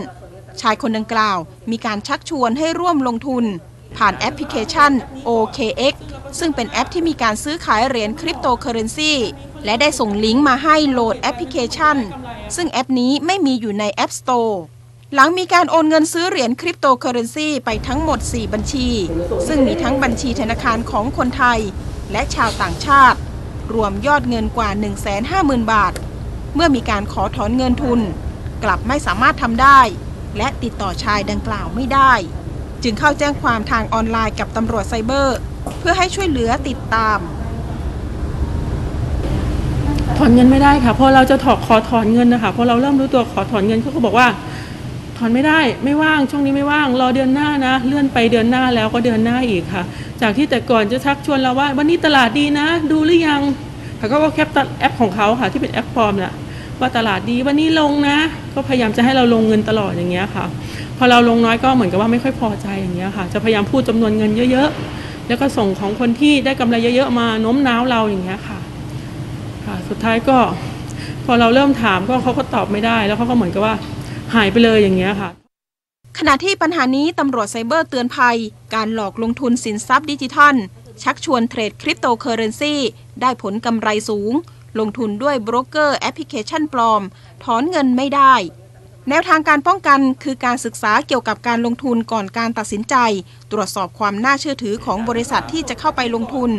[0.62, 1.38] ชายคนดังกล่าว
[1.72, 3.46] มีการชักชวนให้ร่วมลงทุน
[3.98, 4.92] ผ่านแอปพลิเคชัน
[5.28, 5.94] OKX
[6.40, 9.14] ซึ่งเป็นแอปที่มีการซื้อขายเหรียญคริปโตเคอเรนซี
[9.66, 11.98] และได้ส่งลิงก์มาให้โหลดแอปพลิเคชัน
[12.56, 14.56] ซึ่งแอปนี้ไม่มีอยู่ใน App Store
[15.14, 18.90] หลังมีการโอนเงินซื้อเหรียญคริปโตเคอเรนซีไปทั้งหมด 4 บัญชี
[19.48, 21.60] ซึ่งมีทั้งบัญชีธนาคารของคนไทย
[22.12, 23.20] และชาวต่างชาติ
[23.74, 24.70] รวมยอดเงินกว่า
[25.22, 25.94] 150,000 บาท
[26.56, 28.00] เมื่อมีการขอถอนเงินทุน
[28.64, 29.80] กลับไม่สามารถทำได้
[30.38, 32.14] และติดต่อชายดังกล่าวไม่ได้
[32.84, 35.38] จึงเข้าแจ้งความทางออนไลน์กับตำรวจไซเบอร์
[35.80, 37.20] เพื่อให้ช่วยเหลือติดตาม
[40.18, 44.28] ถอนเงินไม่ได้ค่ะพอเราจะถอขอถอนเงินนะคะพอเราเริ่มรู้ตัวขอถอนเงินเขาก็บอกว่า
[45.18, 49.84] ถอนไม่ได้ไม่ว่างช่วงนี้ไม่ว่างรอเดือนหน้านะ เลื่อนไปเดือนหน้าแล้วก็เดือนหน้าอีกค่ะ
[50.22, 53.42] จากที่แต่ก่อนจะชักชวนเราว่า วันนี้ตลาดดีนะ ดูหรือยัง
[53.98, 56.34] เขาก็แคปแอปของเขาค่ะที่เป็นแอปปลอมน่ะ
[56.80, 58.18] ว่าตลาดดีวันนี้ลงนะ
[58.54, 60.46] ก็พยายามจะให้เราลงเงินตลอดอย่างเงี้ยค่ะ
[60.98, 68.60] พอเราลงน้อยก็เหมือนกับว่าไม่ค่อยพอใจอย่างเงี้ยค่ะ จะพยายามพูดจำนวนเงินเยอะๆ แล้วก็ส่งของคนที่ได้กำไรเยอะๆมาโน้มน้าวเราอย่างเงี้ยค่ะ
[69.66, 70.38] ค่ะสุดท้ายก็
[71.26, 73.76] พอเราเริ่มถามก็เขาก็ตอบไม่ได้ แล้วเขาก็เหมือนกับว่า
[74.36, 75.30] หายไปเลยอย่างเงี้ยค่ะ
[76.20, 78.38] ขณะที่ปัญหานี้ตำรวจไซเบอร์เตือนภัย
[78.76, 80.56] การหลอกลงทุนสินทรัพย์ดิจิทัล
[81.04, 82.76] ชักชวนเทรดคริปโตเคอเรนซี
[83.22, 84.34] ได้ผลกำไรสูง
[84.80, 87.02] ลงทุนด้วยโบรกเกอร์แอปพลิเคชันปลอม
[87.44, 88.34] ถอนเงินไม่ได้
[89.10, 92.96] แนวทางการป้องกันคือการศึกษาเกี่ยวกับการลงทุนก่อนการตัดสินใจ
[93.52, 96.52] ตรวจสอบความน่าเชื่อถือของบริษัทที่จะเข้าไปลงทุน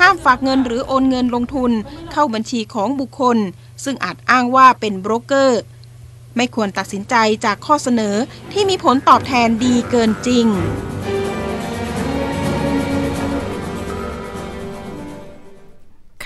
[0.00, 1.72] ห้ามฝากเงินหรือโอนเงินลงทุน
[2.12, 3.38] เข้าบัญชีของบุคคล
[3.84, 5.60] ซึ่งอาจอ้างว่าเป็นโบรกเกอร์
[6.36, 8.16] ไม่ควรตัดสินใจจากข้อเสนอ
[8.52, 10.46] ที่มีผลตอบแทนดีเกินจริง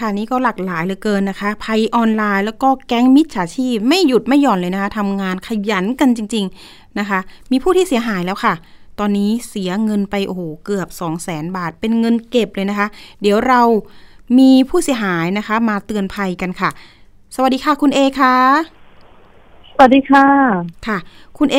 [0.02, 7.18] ค่ะนี่ก็หลากหลายเหลือเกินนะคะ ภัยออนไลน์แล้วก็แก๊งมิจฉาชีพไม่หยุดไม่หย่อนเลยนะคะทำงานขยันกันจริง ๆนะคะ
[7.50, 8.54] มีผู้ที่เสียหายแล้วค่ะ
[8.98, 12.88] ตอนนี้เสียเงินไปโอ้โหเกือบ 2 0 0แสนบาทเป็นเงินเก็บเลยนะคะ
[13.22, 13.62] เดี๋ยวเรา
[14.38, 16.70] มีผู้เสียหายนะคะ มาเตือนภัยกันค่ะ
[17.34, 18.36] สวัสดีค่ะคุณเอคะ
[19.74, 20.26] สวัสดีค่ะ
[20.86, 20.98] ค่ะ
[21.38, 21.58] คุณเอ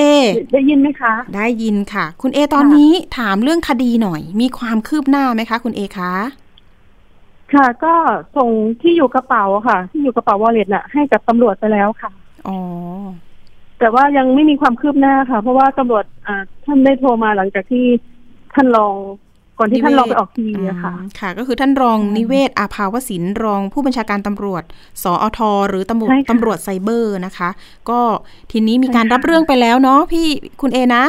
[0.54, 6.14] ได้ยินไหมคะ ได้ยินค่ะ คุณเอตอนนี้ถามเรื่องคดีหน่อย มีความคืบหน้าไหมคะ คุณเอคะ
[7.54, 7.94] ค่ะ ก็
[8.38, 8.50] ส่ง
[8.82, 12.12] ที่อยู่กระเป๋าค่ะ ที่อยู่กระเป๋าวอลเล็ตน่ะให้กับตำรวจไปแล้วค่ะ
[12.48, 12.58] อ๋อ
[13.80, 17.86] แต่ว่ายังไม่มีความคืบหน้าค่ะ เพราะว่าตำรวจอ่าท่านได้โทรมาหลังจากที่
[18.54, 18.96] ท่านรอง
[19.60, 24.64] ก่อนที่ท่านรองไปออกทีวีอะค่ะอืมค่ะ ก็คือท่านรองอืมนิเวศอาภาวศินรองผู้บัญชาการตำรวจ
[25.04, 27.50] สอทหรือตำรวจใช่ค่ะตำรวจไซเบอร์นะคะ
[27.90, 28.00] ก็
[28.52, 30.28] ทีนี้มีการใช่ค่ะรับเรื่องไปแล้วเนาะพี่
[30.62, 31.06] คุณเอนะ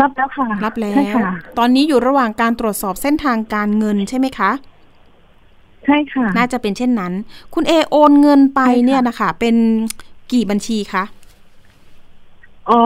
[0.00, 1.28] รับแล้วค่ะ รับแล้ใช่วค่ะ
[1.58, 4.50] ตอนนี้อยู่ระหว่างการตรวจสอบเส้นทางการเงินใช่ไหมคะ
[5.88, 7.12] ใช่ค่ะ น่าจะเป็นเช่นนั้น
[7.54, 9.56] คุณเอโอนเงินไปใช่ค่ะเนี่ยนะคะ เป็น
[10.32, 11.04] กี่บัญชีคะ
[12.68, 12.80] อ๋อ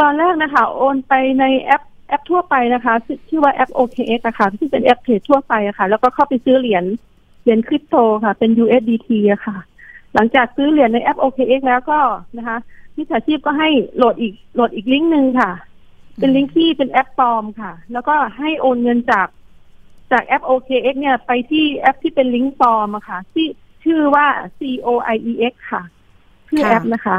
[0.00, 6.84] ตอนแรกนะคะ โอนไปในแอปแอปทั่วไปนะคะชื่อชื่อว่าแอป OKX อะค่ะที่เป็นแอปเทรดทั่วไปอะค่ะ แล้วก็เข้าไปซื้อเหรียญ
[7.42, 9.56] เหรียญคริปโตค่ะ เป็น USDT อะค่ะ
[10.14, 11.98] หลังจากซื้อเหรียญในแอป OKX แล้วก็
[12.38, 12.58] นะคะ
[12.96, 15.50] มิจฉาชีพก็ให้โหลดอีกโหลดอีกลิงก์หนึ่งค่ะ
[16.18, 19.26] เป็นลิงก์ที่เป็นแอปปลอมค่ะ แล้วก็ให้โอนเงินจาก
[20.12, 23.46] จากแอป OKX เนี่ยไปที่แอปที่เป็นลิงก์ปลอมอะค่ะ ที่
[23.84, 24.26] ชื่อว่า
[24.58, 25.82] COIEX ค่ะ
[26.48, 27.18] ชื่อค่ะแอปนะคะ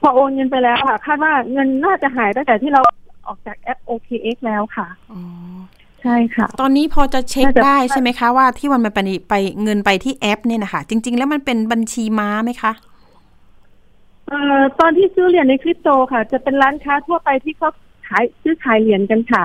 [0.00, 2.80] พอโอนเงินไปแล้วค่ะ คาดว่าเงินน่าจะหายตั้งแต่ที่เรา
[3.26, 5.20] ออกจากแอป OKX แล้วค่ะอ๋อ
[6.02, 12.72] ใช่ค่ะ ตอนนี้พอจะเช็คน่าจะได้ใช่ไหมคะ ว่าที่วันมันไปไปเงินไปที่แอปเนี่ยนะคะจริง ๆ แล้วมันเป็นบัญชีม้าไหมคะ
[14.28, 17.70] เอ่อตอนที่ซื้อเหรียญในคริปโตค่ะ จะเป็นร้านค้าทั่วไปที่เขา
[18.08, 19.42] ขายซื้อขายเหรียญกันค่ะ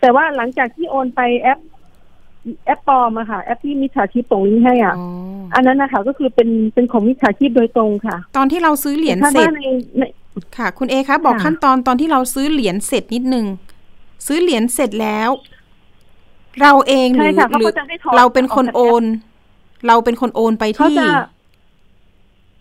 [0.00, 1.58] แต่ว่าหลังจากที่โอนไปแอป
[2.64, 5.06] แอปปลอมอะค่ะแอปที่มิจฉาชีพส่งลิงก์ให้อะอ๋อ
[5.54, 9.60] อันนั้นนะคะก็คือเป็นเป็นของมิจฉาชีพโดยตรงค่ะ ตอนที่เราซื้อเหรียญคาดเสร็จว่าใน
[9.98, 10.02] ใน
[10.56, 13.46] ค่ะ คุณเอคะบอกค่ะขั้นตอนตอนที่เราซื้อเหรียญเสร็จนิดนึง
[14.26, 15.30] ซื้อเหรียญเสร็จแล้ว
[16.60, 19.04] เราเองหใช่รือค่ะเขาหรืก็อจะให้ถอนเราเป็นคนออกจากแอปโอน
[19.86, 21.06] เราเป็นคนโอนไปเขาที่จะ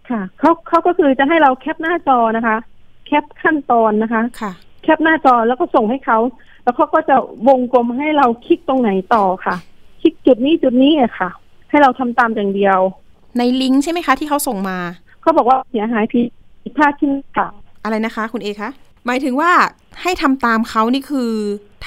[0.09, 2.57] ค่ะเขาเขาก็คือจะให้เราแคปหน้าจอนะคะ
[3.05, 4.51] แคปขั้นตอนนะคะ ค่ะ
[4.83, 6.17] แคปหน้าจอแล้วก็ส่งให้เขา
[6.67, 7.15] แล้วเขาก็จะ
[7.47, 9.55] วงกลมให้เราคลิกตรงไหนต่อค่ะ
[10.01, 11.29] คลิกจุดนี้จุดนี้อะค่ะ
[11.69, 12.79] ให้เราทำตามอย่างเดียว
[13.37, 14.77] ในลิงก์ใช่ไหมคะ ที่เขาส่งมา
[15.21, 16.21] เขาบอกว่าเสียหายผิ
[16.69, 17.47] ดพลาดขึ้นค่ะ
[17.83, 18.69] อะไรนะคะ คุณเอคะ
[19.05, 19.51] หมายถึงว่า
[20.01, 21.31] ให้ทำตามเขานี่คือ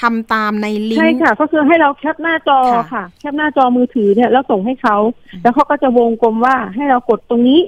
[0.01, 4.97] ทำตามในลิงใช่ก์ค่ะ ก็คือให้เราแคปหน้าจอค่ะค่ะ แคปหน้าจอมือถือเนี่ยแล้วส่งให้เขา
[5.41, 7.59] แล้วเขาก็จะวงกลมว่าให้เรากดตรงนี้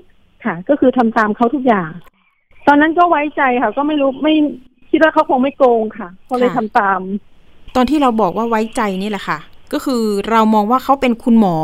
[0.46, 1.90] ค่ะ ก็คือทำตามเขาทุกอย่าง
[2.68, 4.36] ตอนนั้นก็ไว้ใจค่ะ ก็ไม่รู้ไม่
[4.94, 7.00] คิดว่าเขาคงไม่โกงค่ะก็เลยทำตาม
[7.76, 9.38] ตอนที่เราบอกว่าไว้ใจนี่แหละค่ะ
[9.74, 11.56] ก็คือเรามองว่าเขาเป็นคุณหมอ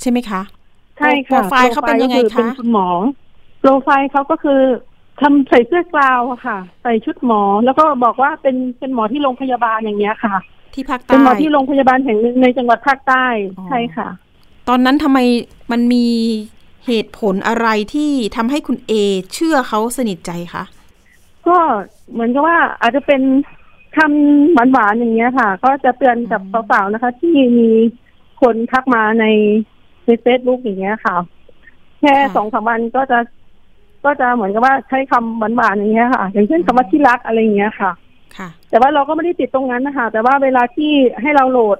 [0.00, 0.40] ใช่ไหมคะ
[0.98, 2.88] ใช่ค่ะโปรไฟล์เขาเป็นยังไงโปรฟล์ก็อคะเป็นคุณหมอ
[3.60, 4.60] โปรไฟล์เขาก็คือ
[5.20, 10.36] ทำใส่เสื้อกลาวอะค่ะ ใส่ชุดหมอ แล้วก็บอกว่าเป็นเป็นหมอที่โรงพยาบาลอย่างเงี้ยค่ะ
[10.74, 13.26] ที่ภาคเป็นใต้หมอที่โรงพยาบาลแห่งหนึ่งในจังหวัดภาคใต้
[13.58, 14.08] อ๋อใช่ค่ะ
[14.68, 15.18] ตอนนั้นทำไม
[15.72, 16.06] มันมี
[16.86, 18.92] เหตุผลอะไรที่ทำให้คุณเอ
[19.34, 20.64] เชื่อเขาสนิทใจคะ
[21.48, 21.58] ก็
[22.12, 23.22] เหมือนกับว่าอาจจะเป็น
[23.96, 27.68] คำหวานๆอย่างเงี้ยค่ะ ก็จะเตือนกับสาวๆนะคะ ที่มี
[28.42, 29.24] คนทักมาใน
[30.06, 31.16] ในเฟซบุ๊กอย่างเงี้ยค่ะ
[32.00, 33.18] แค่สองสามวันก็จะ
[34.04, 37.90] ก็จะเหมือนกับว่าใช้คำหวานๆอย่างเงี้ยค่ะ อย่างเช่นคำว่าที่รักอะไรอย่างเงี้ยค่ะ
[38.36, 41.78] ค่ะ แต่ว่าเราก็ไม่ได้ติดตรงนั้นนะคะ แต่ว่าเวลาที่ให้เราโหลด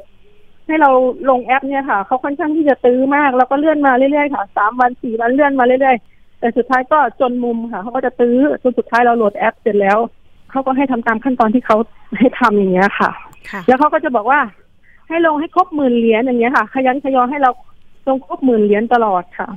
[0.66, 0.90] ให้เรา
[1.30, 9.98] ลงแอปเนี่ยค่ะเขาค่อนข้างที่จะตื้อมากแล้วก็เลื่อนมาเรื่อยๆค่ะสามวันสี่วันเลื่อนมาเรื่อยๆ แต่สุดท้ายก็จนมุมค่ะเขาก็จะตื้อจนสุดท้ายเราโหลดแอปเสร็จแล้ว
[10.50, 11.76] เขาก็ให้ทำตามขั้นตอนที่เขา
[12.18, 13.10] ให้ทำอย่างเงี้ยค่ะ
[13.50, 14.40] ค่ะ แล้วเขาก็จะบอกว่า
[15.08, 17.50] ให้ลงให้ครบหมื่นเหรียญอย่างเงี้ยค่ะ ขยันขยอให้เรา
[18.08, 19.48] ลงครบหมื่นเหรียญตลอดค่ะ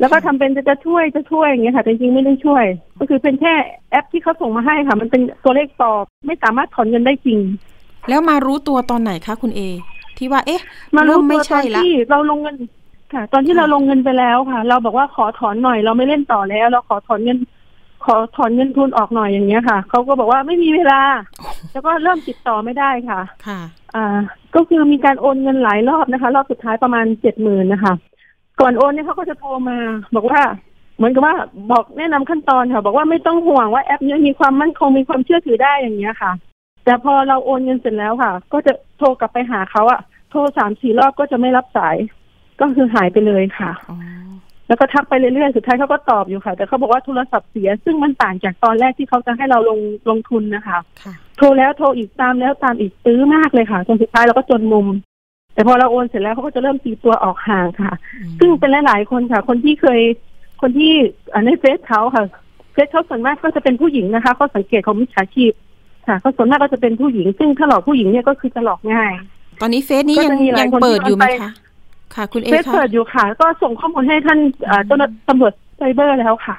[0.00, 2.64] แล้วก็ทำเป็นจะจะช่วยจะช่วยอย่างเงี้ยค่ะแต่จริงๆไม่ได้ช่วย
[2.98, 3.54] ก็คือเป็นแค่
[3.90, 7.38] แอปที่เขาส่งมาให้ค่ะ มันเป็นตัวเลขปลอมไม่สามารถถอนเงินได้จริง
[8.08, 9.60] แล้วมารู้ตัวตอนไหนคะคุณเอ
[10.18, 10.60] ที่ว่าเอ๊ะ
[10.96, 12.56] มารู้เริ่ไม่ตัวตใช่อนละที่เราลงเงิน
[13.12, 17.38] ค่ะ ตอนที่ค่ะเราลงเงินไปแล้วค่ะ เราบอกว่าขอถอนหน่อย เราไม่เล่นต่อแล้ว เราขอถอนเงิน
[18.04, 21.00] ขอถอนเงินทุนออกหน่อยอย่างเงี้ยค่ะเขาก็บอกว่าไม่มีเวลา
[21.72, 23.60] แล้วก็เริ่มติดต่อไม่ได้ค่ะ ค่ะ
[23.94, 24.18] อ่า
[24.54, 27.94] ก็คือมีการโอนเงินหลายรอบนะคะ รอบสุดท้ายประมาณเจ็ดหมื่นนะคะ
[28.60, 29.78] ก่อนโอนเนี่ยเขาก็จะโทรมา
[30.16, 30.40] บอกว่า
[30.96, 31.36] เหมือนกับว่า
[31.72, 36.32] บอกแนะนำขั้นตอนค่ะ บอกว่าไม่ต้องห่วงว่าแอปนี้มีความมั่นคงมีความเชื่อถือได้อย่างเงี้ยค่ะ
[36.84, 41.96] แต่พอเราโอนเงินเสร็จแล้วค่ะ ก็จะโทรกลับไปหาเขาอะโทรสามสี่รอบก็จะไม่รับสาย
[42.60, 43.96] ก็คือหายไปเลยค่ะอ๋อ
[44.68, 54.86] แล้วก็ทักไปเรื่อยๆ สุดท้ายเขาก็ตอบอยู่ค่ะ แต่เขาบอกว่าโทรศัพท์เสีย ซึ่งมันต่างจากตอนแรกที่เขาจะให้เราลงลงทุนนะคะค่ะโทรแล้วโทรอีกตามแล้วตามอีกตื้อมากเลยค่ะจนสุดท้ายเราก็จนมุม
[55.54, 60.00] แต่พอเราโอนเสร็จแล้วเขาก็จะเริ่มตีตัวออกห่างค่ะอืมซึ่งเป็นหลายๆคนค่ะ คนที่เคย
[60.60, 60.92] คนที่
[61.32, 62.24] อ่าในเฟซเขาค่ะ
[62.72, 65.52] เฟซเขาส่วนมากก็จะเป็นผู้หญิงนะคะเขาสังเกตของมิจฉาชีพ
[66.06, 69.12] ค่ะเขาส่วนมากก็จะเป็นผู้หญิง ซึ่งถ้าหลอกผู้หญิงเนี่ยก็คือจะหลอกง่าย
[69.60, 71.50] ตอนนี้เฟซนี้ก็ยังจะมีหลายยังคนเปิดที่อยู่ไหมเอาไปคะ
[72.14, 76.56] ค่ะ คุณเอเฟซคะเปิดอยู่ค่ะ ก็ส่งข้อมูลให้ท่านอ่าเจ้าหน้าตำรวจไซเบอร์แล้วค่ะ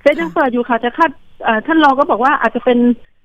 [0.00, 1.10] เฟซยังเปิดอยู่ค่ะแต่คาด
[1.46, 2.78] อ่าท่านรองก็บอกว่าอาจจะเป็น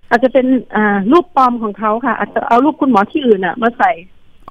[0.10, 3.92] อาจจะเป็นอ่ารูปปลอมของเขาค่ะ อาจจะเอารูปคุณหมอที่อื่นอะมาใส่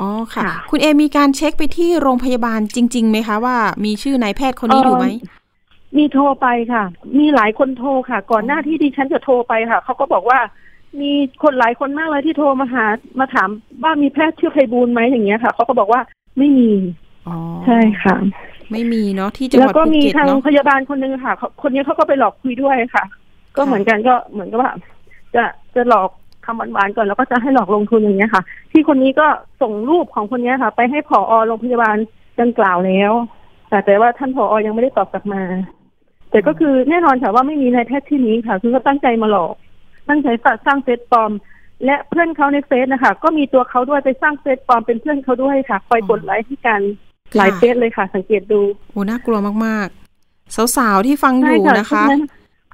[0.00, 5.06] อ๋อค่ะค่ะ คุณเอมีการเช็คไปที่โรงพยาบาลจริงๆไหมคะว่ามีชื่อนายแพทย์คนนี้อยู่ไหม
[5.98, 6.84] มีโทรไปค่ะ
[7.18, 10.38] มีหลายคนโทรค่ะ ก่อนหน้าที่ดิฉันจะโทรไปค่ะเขาก็บอกว่า
[11.00, 12.86] มีคนหลายคนมากเลยที่โทรมาหา
[13.18, 13.48] มาถาม
[13.82, 16.00] ว่ามีแพทย์ชื่อไพบูลย์ไหมอย่างเงี้ยค่ะเขาก็บอกว่า
[16.38, 17.03] ไม่มีอ๋อ
[17.66, 18.16] ใช่ค่ะ
[18.72, 23.04] ไม่มีเนาะที่จังหแล้ววัดก็ภูมีเก็ตทางเนาะพยาบาลคนนึงค่ะเขาคนนี้เขาก็ไปหลอกคุยด้วยค่ะ
[23.56, 24.72] ก็เหมือนกันก็เหมือนกับว่า
[25.34, 26.08] จะจะหลอก
[26.46, 29.26] คำหวานๆก่อนแล้วก็จะให้หลอกลงทุนอย่างเงี้ยค่ะ ที่คนนี้ก็
[29.62, 31.96] ส่งรูปของคนนี้ค่ะ ไปให้ผอโรงพยาบาล
[32.40, 33.12] ดังกล่าวแล้ว
[33.68, 35.42] แต่แต่ว่าท่านผอยังไม่ได้ตอบกลับมา
[36.30, 39.54] แต่ก็คือแน่นอนค่ะว่าไม่มีนายแพทย์ที่นี้ค่ะ คือก็ตั้งใจมาหลอก
[40.08, 41.30] ตั้งใจฝากสร้างเฟซปลอม
[41.84, 46.80] และเพื่อนเขาในเฟซนะคะก็มีตัวเขาด้วยไปสร้างเฟซปลอมเป็นเพื่อนเขาด้วยค่ะคอยกดไลค์ให้กัน
[47.36, 48.60] หลายเฟซเลยค่ะ สังเกตดู
[48.92, 52.16] โอ้น่ากลัวมากๆ สาวๆที่ฟังอยู่นะคะใช่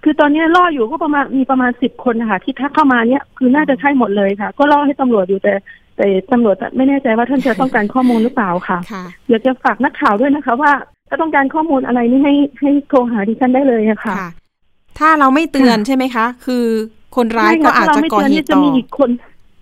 [0.05, 5.55] คือตอนนี้ล่ออยู่ก็ประมาณมีประมาณสิบคนนะคะที่ทักเข้ามาเนี่ยคือน่าจะใช่หมดเลยค่ะ ก็ล่อให้ตำรวจอยู่แต่
[5.97, 10.73] แต่ตำรวจไม่แน่ใจว่าท่านจะต้องการข้อมูลหรือเปล่าค่ะค่ะอยากจะฝากนักข่าวด้วยนะคะ ว่า
[11.09, 14.31] ถ้าต้องการข้อมูลอะไรนี่ให้ให้โทรหาดิฉันได้เลยอะค่ะค่ะ
[14.99, 16.65] ถ้าเราไม่เตือนใช่ไหมคะ คือ
[17.17, 19.11] คนร้ายใช่ก็ค่ะอาจถ้จะเรไม่ก่อตืนเหนี่ตุจะต่อมีอีกคน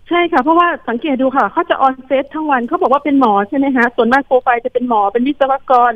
[0.08, 5.92] ใช่ค่ะ เพราะว่าเขาสังเกตดูค่ะ เขาจะออนเฟซทั้งวันเขาบอกว่าเป็นหมอใช่ไหมคะส่วนมากโปรไฟล์จะเป็นหมอเป็นวิศวกร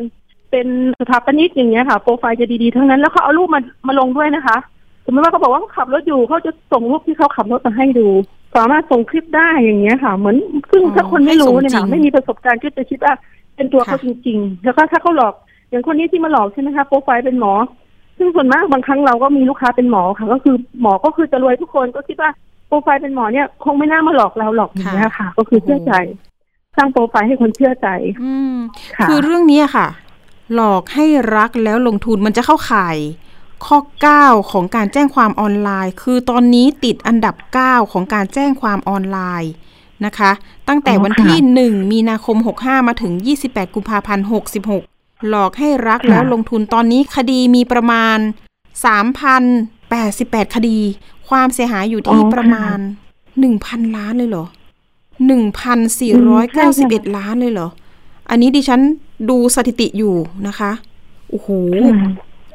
[0.51, 0.67] เป็น
[1.01, 4.57] สถาปนิกอย่างเงี้ยค่ะ โปรไฟล์จะดีๆทั้งนั้นแล้วเขาเอารูปมามาลงด้วยนะคะ
[5.05, 8.09] สมมติว่าเขาบอกว่าเขาขับรถอยู่เขาจะส่งรูปที่เขาขับรถมาให้ดู
[8.57, 10.37] สามารถส่งคลิปได้อย่างเงี้ยค่ะ เหมือน
[10.71, 13.15] ซึ่งอ๋อถ้าคนไม่รู้เนี่ยให้ส่ค่ะงจริงไม่มีประสบการณ์ก็จะคิดว่า
[13.57, 15.35] เป็นตัวเขาค่ะจริง ๆ แล้วก็ถ้าเขาหลอก
[15.71, 17.53] อย่างคนนี้ที่มาหลอกใช่ไหมคะโปรไฟล์เป็นหมอ
[18.19, 25.93] ซึ่งส่วนมากบางครั้งเราก็มีลูกค้าเป็นหมอค่ะ ก็คือหมอก็คือจะรวยทุกคนก็คิดว่าโปรไฟล์เป็นหมอเนี่ยคงไม่น่ามาหลอกเราหรอกอย่างเงี้ยค่ะ ก็คือเชื่อใจ
[26.77, 27.89] สร้างโปรไฟล์ให้คนเชื่อใจ
[28.23, 28.57] อืม
[28.97, 29.87] ค่ะคือเรื่องนี้ค่ะ
[30.55, 31.07] หลอกให้
[31.37, 32.97] รักแล้วลงทุนมันจะเข้าข่าย
[33.67, 33.79] ข้อ
[34.17, 39.53] 9 ของการแจ้งความออนไลน์ คือตอนนี้ติดอันดับ 9 ของการแจ้งความออนไลน์
[40.05, 40.31] นะคะ
[40.69, 43.13] ตั้งแต่วันที่ 1 มีนาคม 65 มาถึง
[43.45, 44.27] 28 กุมภาพันธ์
[44.73, 48.19] 66 หลอกให้รักแล้วลงทุนตอนนี้คดีมีประมาณ
[49.37, 50.79] 3,088 คดี
[51.29, 52.79] ความเสียหายอยู่ที่ประมาณ
[53.37, 54.47] 1,000ล้านเลยเหรอ
[55.41, 57.69] 1,491ล้านเลยเหรอ
[58.31, 58.81] อันนี้ดิฉัน
[59.31, 60.15] ดูสถิติอยู่
[60.47, 60.73] นะคะ
[61.31, 61.49] โอ้โห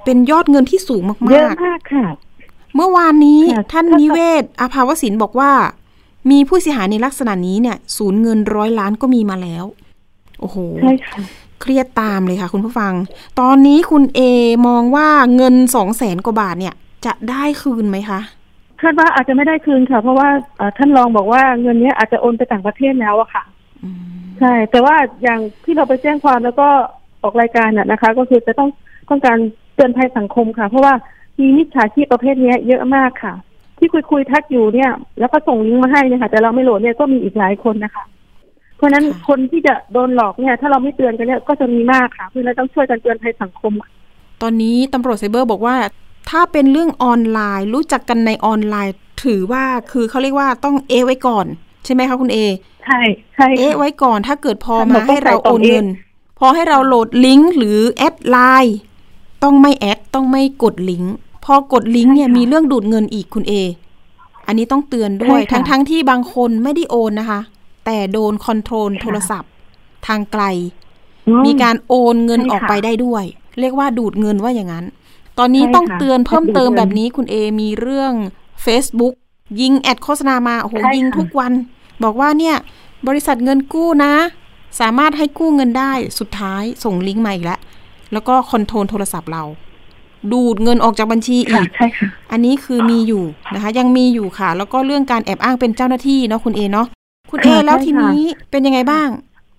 [0.04, 5.52] เป็นยอดเงินที่สูงเยมาอะกมากค่ะๆเมื่อวานนี้ค่ะท่านถ้านิเวศอาภาวศิลป์บอกว่า
[6.32, 9.66] มีผู้เสียหายในลักษณะนี้เนี่ย สูญเงินร้อยล้านก็มีมาแล้ว
[10.40, 11.18] โอ้โหใช่ค่ะ
[11.62, 12.94] เครียดตามเลยค่ะคุณผู้ฟัง
[13.40, 14.20] ตอนนี้คุณเอ
[14.68, 16.74] มองว่าเงินสองแสนกว่าบาทเนี่ย
[17.06, 18.20] จะได้คืนไหมคะ
[18.82, 23.44] คาดว่าอาจจะไม่ได้คืนค่ะ เพราะว่าเอ่อท่านรองบอกว่าเงินเนี้ยอาจจะโอนไปต่างประเทศแล้วอะค่ะ
[23.84, 24.00] อืม
[24.40, 26.68] ใช่ แต่ว่าอย่างที่เราไปแจ้งความแล้วก็
[27.24, 28.70] ออกรายการน่ะนะคะ ก็คือจะต้อง
[29.10, 29.38] ต้องการ
[29.76, 30.94] เตือนภัยสังคมค่ะ เพราะว่า
[31.40, 33.34] มีมิจฉาชีพประเภทเนี้ยเยอะมากค่ะ
[33.78, 38.04] ที่คุยคุยๆทักอยู่เนี่ย แล้วก็ส่งลิงก์มาให้เนี่ยค่ะ แต่เราไม่โหลดเนี่ยก็มีอีกหลายคนนะคะ
[38.78, 43.74] เพราะฉะนั้นคนที่จะโดนหลอกเนี่ย ถ้าเราไม่เตือนกันเนี่ยก็จะมีมากค่ะเพราะฉะนั้นต้องช่วยกันเตือนภัยสังคม
[44.42, 45.76] ตอนนี้ตำรวจไซเบอร์บอกว่า
[46.30, 51.46] ถ้าเป็นเรื่องออนไลน์ รู้จักกันในออนไลน์ ถือว่าคือเขาเรียกว่าต้องเอ๊ะไว้ก่อน
[51.86, 52.38] ใช่ไหมคะคุณเอ
[52.86, 53.00] ใช่
[53.36, 55.88] ใช่ค่ะเอ๊ะไว้ก่อนถ้าเกิดพอค่ะมาให้เราโอนเงิน
[56.40, 58.78] พอให้เราโหลดลิงก์หรือ add ไลน์
[59.44, 61.14] ต้องไม่ add ต้องไม่กดลิงก์
[61.46, 63.54] พอกดลิงก์เนี่ยใช่ค่ะมีเรื่องดูดเงินอีกคุณเอ
[64.48, 67.42] อันนี้ต้องเตือนด้วยใช่ค่ะทั้งทั้งที่บางคนไม่ได้โอนนะคะ
[67.86, 69.52] แต่โดน control โทรศัพท์
[70.08, 70.44] ทางไกล
[71.28, 73.24] อืมีการโอนเงินใช่ค่ะออกไปได้ด้วย
[73.60, 74.86] เรียกว่าดูดเงินว่าอย่างนั้น
[75.40, 78.12] ตอนนี้ใช่ค่ะต้องเตือนเพิ่มเติมดูดเงินแบบนี้คุณเอมีเรื่อง
[78.66, 79.14] Facebook
[79.62, 81.52] ยิงแอดโฆษณามาโอ้โหใช่ค่ะยิงทุกวัน
[82.04, 82.56] บอกว่าเนี่ย
[83.08, 84.14] บริษัทเงินกู้นะ
[84.80, 87.60] สามารถให้กู้เงินได้สุดท้ายส่งลิงก์มาอีกแล้ว
[88.14, 89.44] แล้วก็คอนโทรลโทรศัพท์เรา
[90.32, 93.24] ดูดเงินออกจากบัญชีอีค่ะกใช่ค่ะอันนี้คือมีอยู่
[93.54, 96.88] นะคะ ยังมีอยู่ค่ะ แล้วก็เรื่องการแอบอ้างเป็นเจ้าหน้าที่เนาะคุณเอเนาะ
[97.32, 99.08] คุณเอค่ะแล้วใช่ทีค่ะนี้เป็นยังไงบ้าง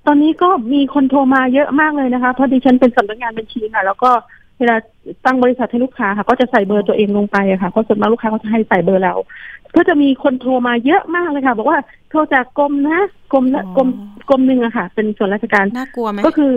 [0.07, 4.11] ตอนนี้ก็มีคนโทรมาเยอะมากเลยนะคะเพราะดิฉันเป็นสำนักงานบัญชีค่ะ แล้วก็
[4.59, 4.77] เวลา
[5.25, 9.15] ตั้งบริษัทให้ลูกค้าค่ะ ก็จะใส่เบอร์ตัวเองลงไปอะค่ะเพราะส่วนมากลูกค้าก็จะให้ใส่เบอร์เรา
[9.77, 11.79] ก็จะมีคนโทรมาเยอะมากเลยค่ะ บอกว่า
[12.11, 13.01] โทรจากกรมนะ
[13.33, 13.89] กรมละอ๋อกรม
[14.31, 16.53] กรมหนึ่งอะค่ะ เป็นส่วนราชการน่ากลัวไหมก็คือ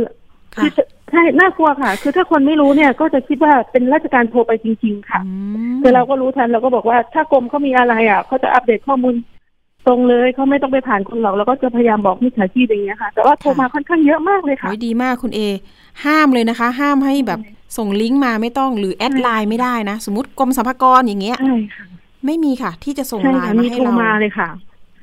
[0.55, 0.71] ค่ะคือ
[1.11, 5.31] ใช่น่ากลัวค่ะ คือถ้าคนไม่รู้เนี่ย ก็จะคิดว่าเป็นราชการโทรไปจริง ๆ ค่ะอื
[5.75, 9.15] มคือเราก็รู้ทันเราก็บอกว่าถ้ากรมเขามีอะไรอะเขาจะอัปเดตข้อมูล
[9.87, 15.41] ตรงเลยเขาไม่ต้องไปผ่านคนหรอกเราก็จะพยายามบอกมิจฉาชีพอย่างเงี้ยค่ะ แต่ว่าโทรมาค่อนข้างเยอะมากเลยค่ะโอ้ยดีมากคุณเอ
[16.05, 17.39] ห้ามเลยนะคะ ห้ามให้แบบ
[17.77, 21.85] ส่งลิงก์มาไม่ต้องหรือแอดไลน์ไม่ได้นะ สมมติกรมสรรพากรอย่างเงี้ยใช่ค่ะ
[22.25, 24.49] ไม่มีค่ะ ที่จะส่งใช่ไลค่ะน์มามีให้โทรเรามาเลยค่ะ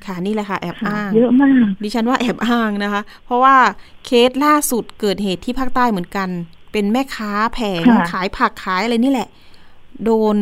[0.05, 3.55] ค่ะนี่แหละค่ะ แอบค่ะอ้าง เยอะมาก ดิฉันว่าแอบอ้างนะคะ เพราะว่า
[4.05, 6.29] เคสล่าสุดเกิดเหตุที่ภาคใต้เหมือนกัน
[6.71, 9.29] เป็นแม่ค้าแผงค่ะขายผักขายอะไรนี่แหละ
[10.05, 10.35] โดน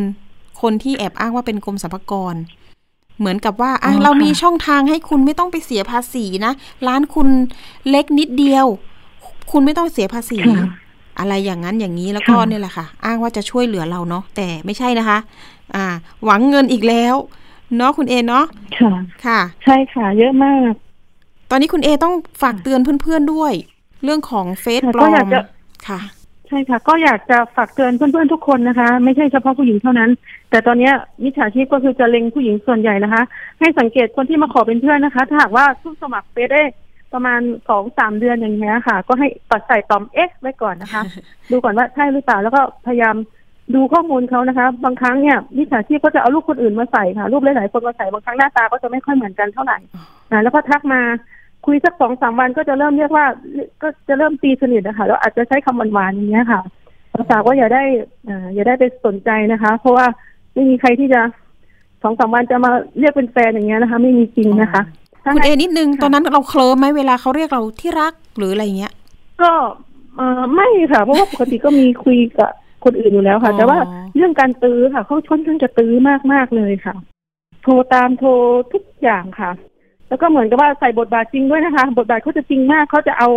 [0.61, 2.35] คนที่แอบอ้างว่าเป็นกรมสรรพากร
[3.19, 6.53] เหมือนกับว่าอะเรามีช่องทางให้คุณไม่ต้องไปเสียภาษีนะ
[6.87, 7.27] ร้านคุณ
[7.89, 8.65] เล็กนิดเดียว
[9.51, 10.67] คุณไม่ต้องเสียภาษีค่ะ
[11.19, 15.17] อะไรอย่างนั้นอย่างนี้แล้วก็ค่ะเนี่ยแหละค่ะ อ้างว่าจะช่วยเหลือเราเนาะแต่ไม่ใช่นะคะ
[15.75, 15.85] อ่า
[16.25, 17.15] หวังเงินอีกแล้ว
[17.77, 18.45] เนาะคุณเอเนาะ
[18.79, 18.91] ค่ะ
[19.25, 20.71] ค่ะ ใช่ค่ะ เยอะมาก
[21.51, 23.53] ตอนนี้คุณเอต้องฝากเตือนเพื่อนๆด้วย
[24.03, 25.39] เรื่องของเฟซค่ะปลก็ออยากมจะ
[25.87, 25.99] ค่ะ
[26.47, 30.09] ใช่ค่ะ ก็อยากจะฝากเตือนเพื่อนๆทุกคนนะคะ ไม่ใช่เฉพาะผู้หญิงเท่านั้น
[30.49, 33.21] แต่ตอนเนี้ยมิจฉาชีพก็คือจะเล็งผู้หญิงส่วนใหญ่นะคะ
[33.59, 36.63] ให้สังเกตคนที่มาขอเป็นเพื่อนนะคะ ถ้าหากว่าเพิ่งสมัครเฟซได้
[37.13, 41.01] ประมาณสองสามเดือนอย่างเงี้ยค่ะ ก็ให้ตัดใส่ตอมเอ็กไว้ก่อนนะคะ
[41.51, 43.15] ดูก่อนว่าใช่หรือเปล่าแล้วก็พยายาม
[43.75, 49.77] ดูข้อมูลเขานะคะ บางครั้งเนี่ยมิจฉาชีพก็จะเอารูปคนอื่นมาใส่ค่ะ รูปหลายๆคนมาใส่บางครั้งหน้าตาก็จะไม่ค่อยเหมือนกันเท่าไหร่
[50.31, 51.01] นะแล้วก็ทักมา
[51.65, 53.25] คุยสักสองสามวันก็จะเริ่มเรียกว่า
[53.81, 56.61] ก็จะเริ่มตีสนิทนะคะแล้วอาจจะใช้คำหวานๆอย่างเงี้ยค่ะ
[57.29, 57.83] สาวๆก็อย่าได้
[58.25, 60.05] เอ่ออย่าได้ไปสนใจนะคะ เพราะว่า
[60.53, 61.21] ไม่มีใครที่จะ
[62.03, 68.93] สองสามวันจะมาเรียกเป็นแฟนอย่างเงี้ยนะคะ ไม่มีจริงนะคะถ้า คุณให้เอนิดนึงค่ะตอนนั้นเราเคลิ้มไหมเวลาเขาเรียกเราที่รักหรืออะไรเงี้ย
[69.41, 69.51] ก็
[70.15, 72.51] เออไม่ค่ะ เพราะว่าปกติก็มีคุยกับ
[72.83, 73.77] คนอื่นอยู่แล้วค่ะอ๋อแต่ว่า
[74.15, 76.95] เรื่องการตื้อค่ะเขาค่อนข้างจะตื้อมากมากๆเลยค่ะ
[77.63, 78.31] โทรตามโทร
[78.73, 79.51] ทุกอย่างค่ะ
[80.09, 83.29] แล้วก็เหมือนกับว่าใส่บทบาทจริงด้วยนะคะ บทบาทเขาจะจริงมากเขาจะเอา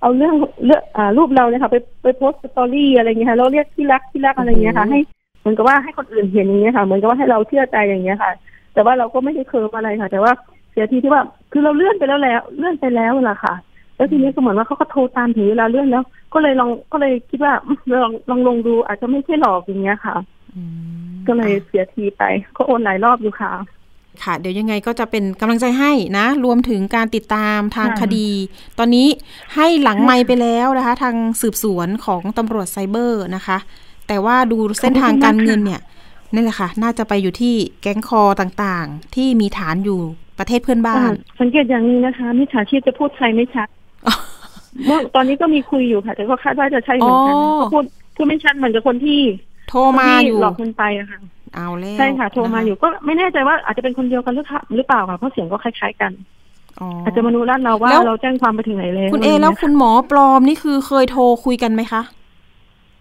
[0.00, 4.98] เอาเรื่องเรื่องอ่ารูปเราเนี่ยค่ะ ไปไปโพสต์ story อะไรอย่างเงี้ยค่ะแล้วเรียกที่รักที่รักอะไรอย่างเงี้ยค่ะ ให้
[5.40, 8.32] เหมือนกับว่าให้คนอื่นเห็นอย่างเงี้ยค่ะ เหมือนกับว่าให้เราเชื่อใจอย่างเงี้ยค่ะ
[8.74, 10.32] แต่ว่าเราก็ไม่ได้เคลิ้มอะไรค่ะ แต่ว่า
[10.72, 13.54] เสียทีที่ว่าคือเราเลื่อนไปแล้วแล้ว เลื่อนไปแล้วล่ะค่ะ
[13.96, 16.04] แล้วทีนี้ก็เหมือนว่าเขาก็โทรตามถึงเวลาเลื่อนแล้ว
[16.34, 20.16] ก็เลยลองก็เลยคิดว่าอืมลองลองลงดูอาจจะไม่ใช่หลอกอย่างเงี้ยค่ะ
[20.54, 20.62] อื
[21.10, 22.22] มก็เลยเสียทีไป
[22.56, 23.52] ก็โอนหลายรอบอยู่ค่ะ
[24.22, 28.28] ค่ะ เดี๋ยวยังไงก็จะเป็นกำลังใจให้นะ รวมถึงการติดตามทางค่ะคดี
[28.78, 29.08] ตอนนี้
[29.54, 33.58] ให้หลังไมค์ไปแล้วนะคะ ทางสืบสวนของตำรวจไซเบอร์นะคะ
[34.08, 35.80] แต่ว่าดูเส้นทางการเงินเนี่ย
[36.34, 40.00] นั่นแหละค่ะ น่าจะไปอยู่ที่แก๊งคอต่างๆ ที่มีฐานอยู่
[40.42, 43.68] ประเทศเพื่อนบ้านอ่าสังเกตอย่างหนี้นะคะมิจฉาชีพจะพูดไทยไม่ชัด
[44.86, 47.84] เมื่อตอนนี้ก็มีคุยอยู่ค่ะ แต่ก็คาดว่าจะใช่เหมือนกันอ๋อก็พูด
[48.16, 49.20] พูดไม่ชัดเหมือนกับคนที่
[49.68, 51.18] โทรมาที่อยู่หลอกเงินไปอะค่ะ
[51.54, 56.12] เอาแล้วใช่ค่ะ โทรมานอยู่ก็ไม่แน่ใจว่าอาจจะเป็นคนเดียวกันหรือเปล่าหรือเปล่าค่ะเพราะเสียงก็คล้าย ๆกัน
[56.80, 62.02] อ๋อออาจจะมาดูลาดเราว่าแล้วเราแจ้งความไปถึงไหนแล้วคุณเออะไรแล้วงี้ยคุณหมอปลอมนี่คือเคยโทรคุยกันไหมคะ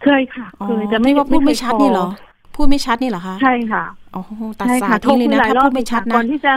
[0.03, 2.07] เคยค่ะอ๋อเคยแต่ที่ว่าพูดไม่ชัดคยนี่เหรอ
[2.55, 6.53] พูดไม่ชัดนี่เหรอคะใช่ค่ะโอ้โหตัดใช่สาค่ะยทิ้งเลยนะโทรคุถ้าพูดไม่ชัดก่อนะนที่จะ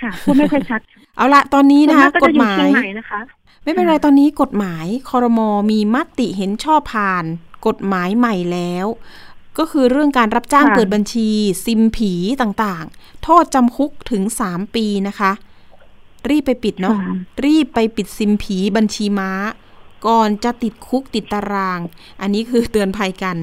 [0.00, 0.80] ค่ะพูดไม่ค่อยชัด
[1.16, 3.20] เอาละตอนนี้นะคะส่วกมาฎจหมายอเชีงใหม่นะคะ
[3.62, 7.24] ไม่เป็นไรตอนนี้กฎหมายคอรมอมีมติเห็นชอบผ่าน
[7.66, 8.86] กฎหมายใหม่แล้ว
[9.58, 11.28] ก็คือเรื่องการรับจ้างค่ะเปิดบัญชี
[11.64, 15.32] ซิมผีต่างๆ โทษจำคุกถึง3ปีนะคะ
[16.28, 19.30] รีบไปปิดเนาะค่ะรีบไปปิดซิมผีบัญชีม้า
[20.06, 21.80] ก่อนจะติดคุกติดตาราง
[22.20, 23.36] อันนี้คือเตือนภัยกัน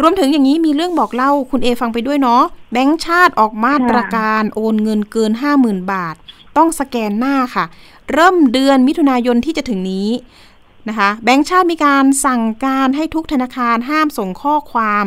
[0.00, 2.42] รวมถึงอย่างนี้มีเรื่องบอกเล่าคุณเอฟังไปด้วยเนาะ
[2.72, 5.32] แบงค์ชาติออกมาตรการโอนเงินเกิน
[5.62, 6.16] 50,000 บาท
[6.56, 7.64] ต้องสแกนหน้าค่ะ
[8.12, 10.08] เริ่มเดือนมิถุนายนที่จะถึงนี้
[10.88, 15.04] นะคะแบงค์ชาติมีการสั่งการให้ทุกธนาคารห้ามส่งข้อความ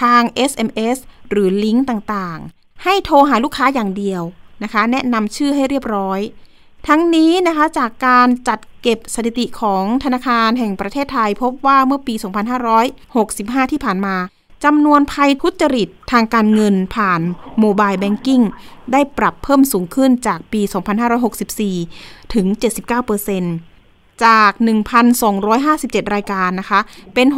[0.00, 0.96] ทาง SMS
[1.30, 4.22] หรือลิงก์ต่างๆ ให้โทรหาลูกค้าอย่างเดียว
[4.62, 6.20] นะคะ แนะนำชื่อให้เรียบร้อย
[6.88, 12.14] ทั้งนี้นะคะจากการจัดเก็บสถิติของธนาคารแห่งประเทศไทย พบว่าเมื่อปี
[12.72, 14.16] 2565 ที่ผ่านมา
[14.64, 17.20] จำนวนภัยทุจริตทางการเงินผ่าน
[17.60, 18.42] mobile banking
[18.92, 20.60] ได้ปรับเพิ่มสูงขึ้นจากปี
[21.82, 22.62] 2564 ถึง 79%
[23.28, 23.30] จ
[24.24, 24.50] จาก
[25.32, 26.80] 1,257 รายการนะคะ
[27.14, 27.28] เป็น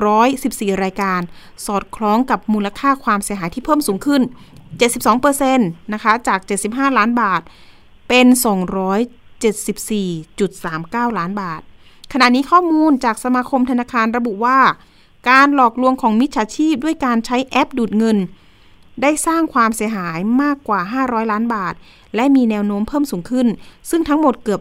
[0.00, 1.20] 6,114 รายการ
[1.66, 4.22] สอดคล้องกับมูลค่าความเสียหายที่เพิ่มสูงขึ้น
[4.92, 7.42] 72%นะคะ จาก 75 ล้านบาท
[8.08, 8.26] เป็น
[9.72, 11.60] 274.39 ล้านบาท
[12.12, 14.58] ขณะนี้ข้อมูลจากสมาคมธนาคารระบุว่า
[15.30, 18.18] การหลอกลวงของมิจฉาชีพด้วยการใช้แอปดูดเงิน
[19.02, 21.74] ได้สร้างความเสียหายมากกว่า 500 ล้านบาท
[22.14, 23.46] และมีแนวโน้มเพิ่มสูงขึ้น
[23.90, 24.60] ซึ่งทั้งหมดเกือบ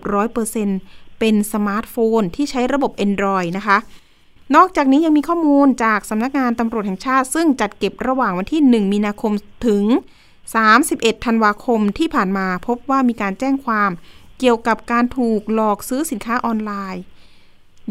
[0.60, 3.78] 100%เป็นสมาร์ทโฟนที่ใช้ระบบ Android นะคะ
[4.56, 9.32] นอกจากนี้ยังมีข้อมูลจากสำนักงานตำรวจแห่งชาติ ซึ่งจัดเก็บระหว่างวันที่ 1 มีนาคม
[9.68, 9.84] ถึง
[10.52, 13.92] 31 ธันวาคมที่ผ่านมาพบว่ามีการแจ้งความ
[14.40, 17.04] เกี่ยวกับการถูกหลอกซื้อสินค้าออนไลน์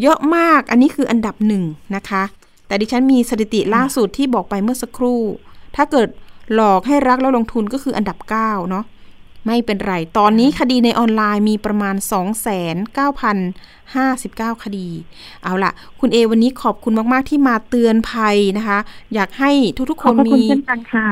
[0.01, 1.65] เยอะมากอันนี้คืออันดับหนึ่ง
[1.97, 2.23] นะคะ
[2.67, 5.21] แต่ดิฉันมีสถิติล่าสุดที่บอกไปเมื่อสักครู่
[5.77, 6.09] ถ้าเกิด
[6.55, 8.85] หลอกให้รักแล้วลงทุนก็คืออันดับ 9 เนาะ
[9.47, 11.95] ไม่เป็นไร ตอนนี้คดีในออนไลน์มีประมาณ
[13.15, 14.89] 2,9,059 คดี
[15.45, 18.79] เอาล่ะ คุณเอวันนี้ขอบคุณมาก ๆ ที่มาเตือนภัยนะคะ
[19.15, 19.51] อยากให้
[19.91, 20.43] ทุก ๆ คนมี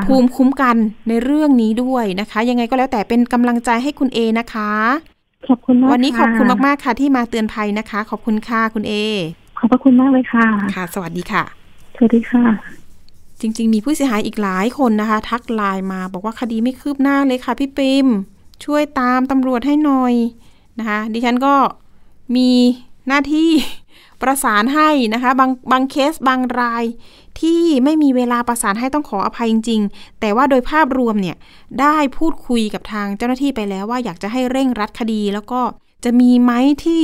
[0.05, 0.75] ภูมิคุ้มกัน
[1.07, 4.71] ในเรื่องนี้ด้วยนะคะ ยังไงก็แล้วแต่เป็นกำลังใจให้คุณเอนะคะ
[5.47, 8.93] ขอบคุณมากวันนี้ขอบคุณมาก ๆ ค่ะ ที่มาเตือนภัยนะคะ ขอบคุณค่ะคุณเอ
[9.57, 11.43] ขอบพระคุณมากเลยค่ะ ค่ะ สวัสดีค่ะ
[11.95, 12.80] สวัสดีค่ะ
[13.41, 18.07] จริง ๆ มีผู้เสียหายอีกหลายคนนะคะ ทักไลน์มาบอกว่าคดีไม่คืบหน้าเลยค่ะพี่ปิม
[18.65, 20.13] ช่วยตามตำรวจให้หน่อย
[20.79, 21.55] นะคะ ดิฉันก็
[22.35, 22.49] มี
[23.07, 23.49] หน้าที่
[24.21, 26.83] ประสานให้นะคะ บางบางเคสบางราย
[27.39, 31.35] ที่ไม่มีเวลาประสานให้ต้องขออภัยจริง ๆ แต่ว่าโดยภาพรวมเนี่ย
[31.81, 35.61] ได้พูดคุยกับทางเจ้าหน้าที่ไปแล้วว่าอยากจะให้เร่งรัดคดี แล้วก็
[36.03, 36.51] จะมีไหม
[36.85, 37.03] ที่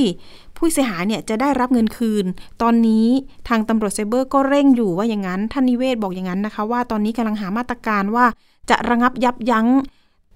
[0.57, 2.25] ผู้เสียหายเนี่ยจะได้รับเงินคืน
[2.61, 3.07] ตอนนี้
[3.47, 8.25] ทางตำรวจไซเบอร์ก็เร่งอยู่ว่าอย่างนั้นท่านนิเวศบอกอย่างนั้นนะคะ ว่าตอนนี้กำลังหามาตรการว่า
[8.69, 9.67] จะระงับยับยั้ง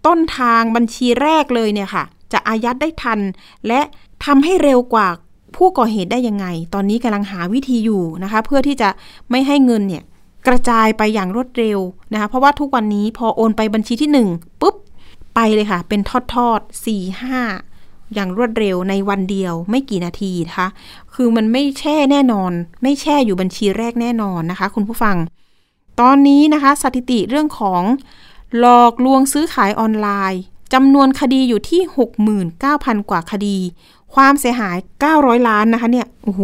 [0.05, 2.03] ต้นทางบัญชีแรกเลยเนี่ยค่ะ
[2.33, 3.19] จะอายัดได้ทัน
[3.67, 3.81] และ
[4.25, 5.07] ทำให้เร็วกว่า
[5.55, 8.89] ผู้ก่อเหตุได้ยังไง ตอนนี้กำลังหาวิธีอยู่นะคะ เพื่อที่จะ
[9.29, 10.03] ไม่ให้เงินเนี่ย
[10.47, 11.79] กระจายไปอย่างรวดเร็ว
[12.13, 14.27] นะคะ เพราะว่าทุกวันนี้พอโอนไปบัญชีที่หนึ่ง
[14.61, 14.75] ปุ๊บ
[15.35, 17.41] ไปเลยค่ะ เป็นทอดทอดสี่ห้า
[18.13, 20.67] อย่างรวดเร็วในวันเดียวไม่กี่นาทีนะคะ
[21.13, 22.51] คือมันไม่แช่แน่นอน
[22.83, 25.17] ไม่แช่อยู่บัญชีแรกแน่นอนนะคะ คุณผู้ฟัง
[26.01, 27.83] ตอนนี้นะคะ สถิติเรื่องของ
[28.59, 30.41] หลอกลวงซื้อขายออนไลน์
[30.73, 31.81] จำนวนคดีอยู่ที่
[32.45, 33.57] 69,000 กว่าคดี
[34.13, 34.77] ความเสียหาย
[35.11, 36.41] 900 ล้านนะคะเนี่ยโอ้โห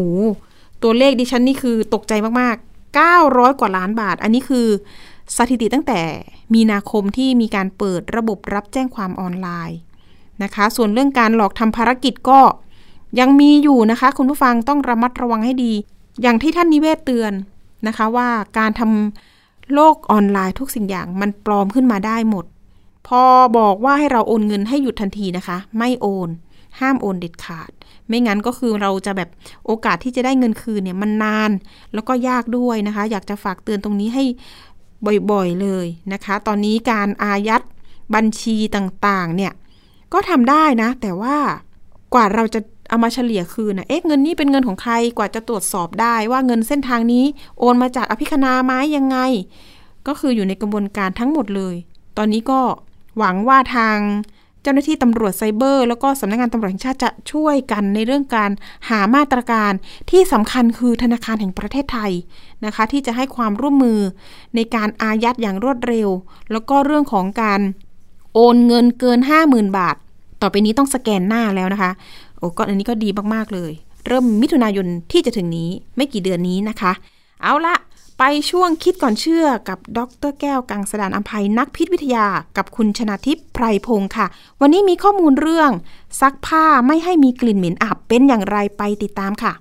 [0.83, 4.67] ตัวเลขดิฉันนี่คือตกใจมากๆ 900 กว่าล้านบาท อันนี้คือ
[5.37, 6.01] สถิติตั้งแต่
[6.53, 9.77] มีนาคมที่มีการเปิดระบบรับแจ้งความออนไลน์
[10.43, 12.39] นะคะ ส่วนเรื่องการหลอกทำภารกิจก็
[13.19, 15.73] ยังมีอยู่นะคะ คุณผู้ฟังต้องระมัดระวังให้ดี
[16.21, 17.33] อย่างที่ท่านนิเวศเตือน
[17.87, 22.45] นะคะว่าการทำโลกออนไลน์ทุกสิ่งอย่างมันปลอมขึ้นมาได้หมด
[23.07, 23.23] พอ
[23.57, 26.29] บอกว่าให้เราโอนเงินให้หยุดทันทีนะคะ ไม่โอน
[26.79, 27.71] ห้ามโอนเด็ดขาด
[28.07, 29.29] ไม่งั้นก็คือเราจะแบบ
[29.65, 31.51] โอกาสที่จะได้เงินคืนเนี่ยมันนาน
[31.93, 34.23] แล้วก็ยากด้วยนะคะ อยากจะฝากเตือนตรงนี้ให้
[35.31, 37.61] บ่อยๆเลยนะคะ ตอนนี้การอายัด
[38.15, 39.53] บัญชีต่างๆเนี่ย
[40.13, 41.37] ก็ทำได้นะ แต่ว่า
[42.13, 47.25] กว่าเราจะเอามาเฉลี่ยคืนนะเอ๊ะเงินนี้เป็นเงินของใครกว่าจะตรวจสอบได้ว่าเงินเส้นทางนี้
[47.59, 49.17] โอนมาจากอภิคณาไม้ยังไง
[50.07, 51.75] ก็คืออยู่ในกระบวนการทั้งหมดเลย
[52.17, 52.59] ตอนนี้ก็
[53.17, 53.97] หวังว่าทาง
[54.61, 58.51] เจ้าหน้าที่ตำรวจไซเบอร์ แล้วก็สำนักงานตำรวจแห่งชาติจะช่วยกันในเรื่องการ
[58.89, 59.71] หามาตรการ
[60.11, 62.11] ที่สำคัญคือธนาคารแห่งประเทศไทย
[62.65, 63.99] นะคะ ที่จะให้ความร่วมมือ
[64.55, 66.09] ในการอายัดอย่างรวดเร็ว
[66.51, 67.59] แล้วก็เรื่องของการ
[68.39, 69.95] โอนเงินเกิน 50,000 บาท
[70.41, 71.91] ต่อไปนี้ต้องสแกนหน้าแล้วนะคะ
[72.37, 73.71] โอ้ก็อันนี้ก็ดีมากๆเลย
[74.07, 76.91] เริ่มมิถุนายนที่จะถึงนี้ไม่กี่เดือนนี้นะคะ
[77.41, 77.75] เอาละ
[78.19, 82.25] ไปช่วงคิดก่อนเชื่อกับดรแก้วกังสดานอัมภัยนักพิษวิทยา
[82.57, 84.25] กับคุณชนาทิพย์ไพรพงศ์ค่ะ
[84.61, 85.71] วันนี้มีข้อมูลเรื่อง
[86.21, 89.53] ซักผ้าไม่ให้มีกลิ่นเหม็นอับเป็นอย่างไรไปติดตามค่ะ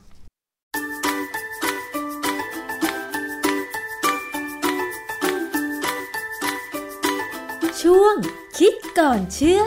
[7.82, 8.16] ช่วง
[8.64, 9.62] คิดก่อนเชื่อ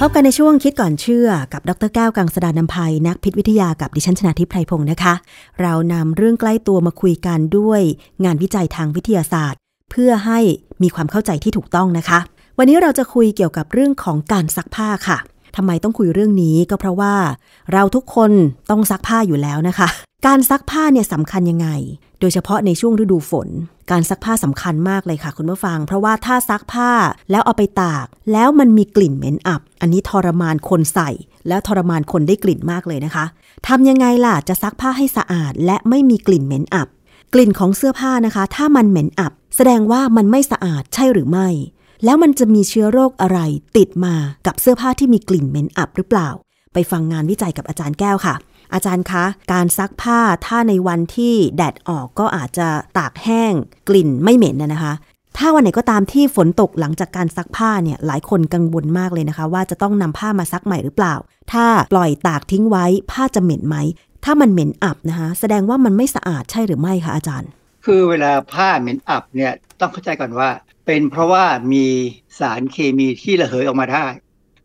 [0.00, 5.14] พบกันในช่วงคิดก่อนเชื่อ กับดรแก้วกังสดานนภัยนักพิษวิทยากับดิฉันชนาทิพไพรพงศ์นะคะ
[5.60, 7.80] เรานำเรื่องใกล้ตัวมาคุยกันด้วย
[8.24, 9.58] งานวิจัยทางวิทยาศาสตร์
[9.90, 10.38] เพื่อให้
[10.82, 12.18] มีความเข้าใจที่ถูกต้องนะคะ
[12.58, 15.18] วันนี้เราจะคุยเกี่ยวกับเรื่องของการซักผ้าค่ะ
[15.56, 17.14] ทำไมต้องคุยเรื่องนี้ก็เพราะว่า
[17.72, 18.30] เราทุกคน
[18.70, 19.88] ต้องซักผ้าอยู่แล้วนะคะ
[20.26, 21.68] การซักผ้าเนี่ยสำคัญยังไง
[22.20, 23.48] โดยเฉพาะในช่วงฤดูฝน
[23.90, 26.90] การซักผ้าสำคัญมากเลยค่ะคุณผู้ฟัง เพราะว่าถ้าซักผ้า
[27.30, 31.10] แล้วเอาไปตาก แล้วมันมีกลิ่นเหม็นอับ อันนี้ทรมานคนใส่
[31.48, 33.24] แล้วทรมานคนได้กลิ่นมากเลยนะคะ
[33.68, 36.88] ทำยังไงล่ะจะซักผ้าให้สะอาด และไม่มีกลิ่นเหม็นอับ
[37.34, 41.48] กลิ่นของเสื้อผ้านะคะ ถ้ามันเหม็นอับ แสดงว่ามันไม่สะอาดใช่หรือไม่
[42.04, 43.38] แล้วมันจะมีเชื้อโรคอะไร
[43.76, 44.14] ติดมา
[44.46, 46.28] กับเสื้อผ้าที่มีกลิ่นเหม็นอับหรือเปล่า
[46.72, 48.34] ไปฟังงานวิจัยกับอาจารย์แก้วค่ะ
[48.72, 53.52] อาจารย์คะ การซักผ้าถ้าในวันที่แดดออกก็อาจจะตากแห้ง
[53.88, 54.94] กลิ่นไม่เหม็นนะนะคะ
[55.38, 61.14] ถ้าวันไหนก็ตามที่ฝนตกหลังจากการซักผ้าเนี่ยหลายคนกังวลมากเลยนะคะ ว่าจะต้องนำผ้ามาซักใหม่หรือเปล่า
[61.52, 63.76] ถ้าปล่อยตากทิ้งไว้ผ้าจะเหม็นไหม
[64.24, 67.50] ถ้ามันเหม็นอับนะคะ แสดงว่ามันไม่สะอาดใช่หรือไม่คะอาจารย์
[67.84, 70.48] คือเวลาผ้าเหม็นอับเนี่ยต้องเข้าใจก่อนว่า
[70.86, 71.86] เป็นเพราะว่ามี
[72.38, 74.06] สารเคมีที่ระเหยออกมาได้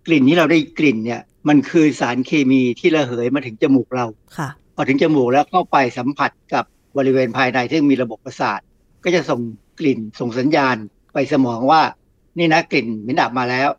[0.07, 4.05] กลิ่นที่เราได้กลิ่นเนี่ย มันคือสารเคมีที่ระเหยมาถึงจมูกเรา
[4.37, 6.63] ค่ะพอถึงจมูกแล้วเข้าไปสัมผัสกับ
[6.97, 8.59] บริเวณภายในที่มีระบบประสาท
[9.03, 9.41] ก็จะส่ง
[9.79, 10.75] กลิ่นส่งสัญญาณ
[11.13, 11.81] ไปสมองว่า
[12.37, 13.69] นี่นะกลิ่นเหม็นอับมาแล้ว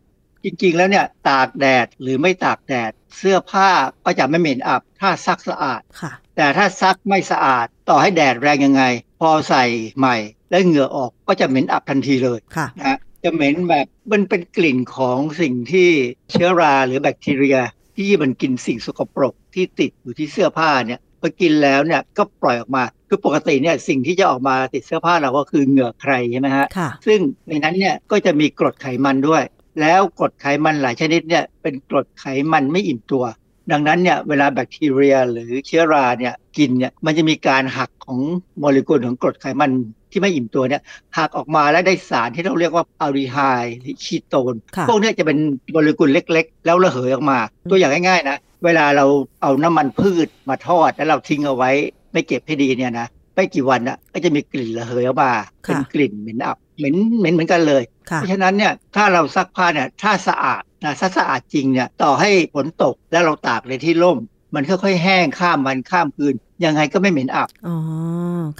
[0.43, 3.69] จริงๆ แล้วเนี่ยตากแดดหรือไม่ตากแดด เสื้อผ้า
[4.05, 8.83] ก็จะไม่เหม็นอับ ถ้าซักสะอาดค่ะ แต่ถ้าซักไม่สะอาดต่อให้แดดแรงยังไง
[9.19, 9.63] พอใส่
[9.97, 10.15] ใหม่
[10.49, 15.89] แล้วเหงื่อออกก็จะเหม็นอับทันทีเลยค่ะนะฮะ จะเหม็นแบบมันเป็นกลิ่นของสิ่งที่
[16.31, 17.57] เชื้อราหรือแบคทีเรีย
[17.97, 29.43] ที่มันกินสิ่งสกปรกที่ติดอยู่ที่เสื้อผ้าเนี่ยพอกินแล้วเนี่ยก็ปล่อยออกมาคือปกติเนี่ยสิ่งที่จะออกมาติดเสื้อผ้าเราก็คือเหงื่อใครใช่ไหมฮะค่ะซึ่งในนั้นเนี่ยก็จะมีกรดไขมันด้วย
[29.81, 33.25] แล้วกรดไขมันหลายชนิดเนี่ยเป็นกรดไขมันไม่อิ่มตัว
[33.71, 38.19] ดังนั้นเนี่ยเวลาแบคทีเรียหรือเชื้อราเนี่ยกินเนี่ยมันจะมีการหักของ
[38.59, 39.71] โมเลกุลของกรดไขมัน
[40.11, 40.81] ที่ไม่อิ่มตัวเนี่ย
[41.17, 45.37] หักออกมาแล้วได้สารที่เราเรียกว่าอัลดีไฮด์หรือคีโตนค่ะพวกเนี้ยจะเป็น
[45.71, 47.37] โมเลกุลเล็ก ๆ แล้วระเหยออกมา
[47.69, 49.05] ตัวอย่างง่ายๆนะ เวลาเรา
[49.41, 51.71] เอาน้ำมันพืชมาทอด แล้วเราทิ้งเอาไว้
[52.13, 55.31] ไม่เก็บให้ดีเนี่ยนะไม่กี่วันอะก็จะมีกลิ่นระเหยออกมา
[55.61, 64.17] เป็นกลิ่นเหม็นอับเหม็นเหม็นเหมือนกันเลยค่ะเพราะฉะนั้นเนี่ยถ้าเราซักผ้าเนี่ยถ้าสะอาดนะถ้าสะอาดจริงเนี่ยต่อให้ฝนตกแล้วเราตากในที่ร่ม
[64.55, 66.35] มันค่อยๆแห้งข้ามวันข้ามคืน
[66.65, 67.77] ยังไงก็ไม่เหม็นอับอ๋อ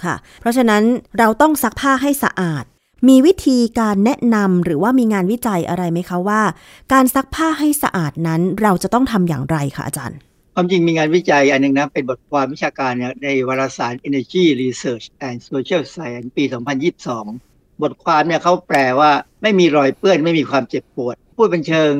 [0.04, 0.82] ค่ะ เพราะฉะนั้น
[1.18, 2.64] เราต้องซักผ้าให้สะอาด
[3.08, 6.42] มีวิธีการแนะนำหรือว่ามีงานวิจัยอะไรไหมคะว่า
[6.92, 10.18] การซักผ้าให้สะอาดนั้นเราจะต้องทำอย่างไรคะอาจารย์
[10.54, 16.44] ความจริงมีงานวิจัยอันหนึงนะ เป็นบทความวิชาการเนี่ยในวารสาร Energy Research and Social Science ปี
[17.12, 19.10] 2022 บทความเนี่ยเขาแปลว่า
[19.42, 21.92] ไม่มีรอยเปื้อนไม่มีความเจ็บปวด พูดเป็นเชิง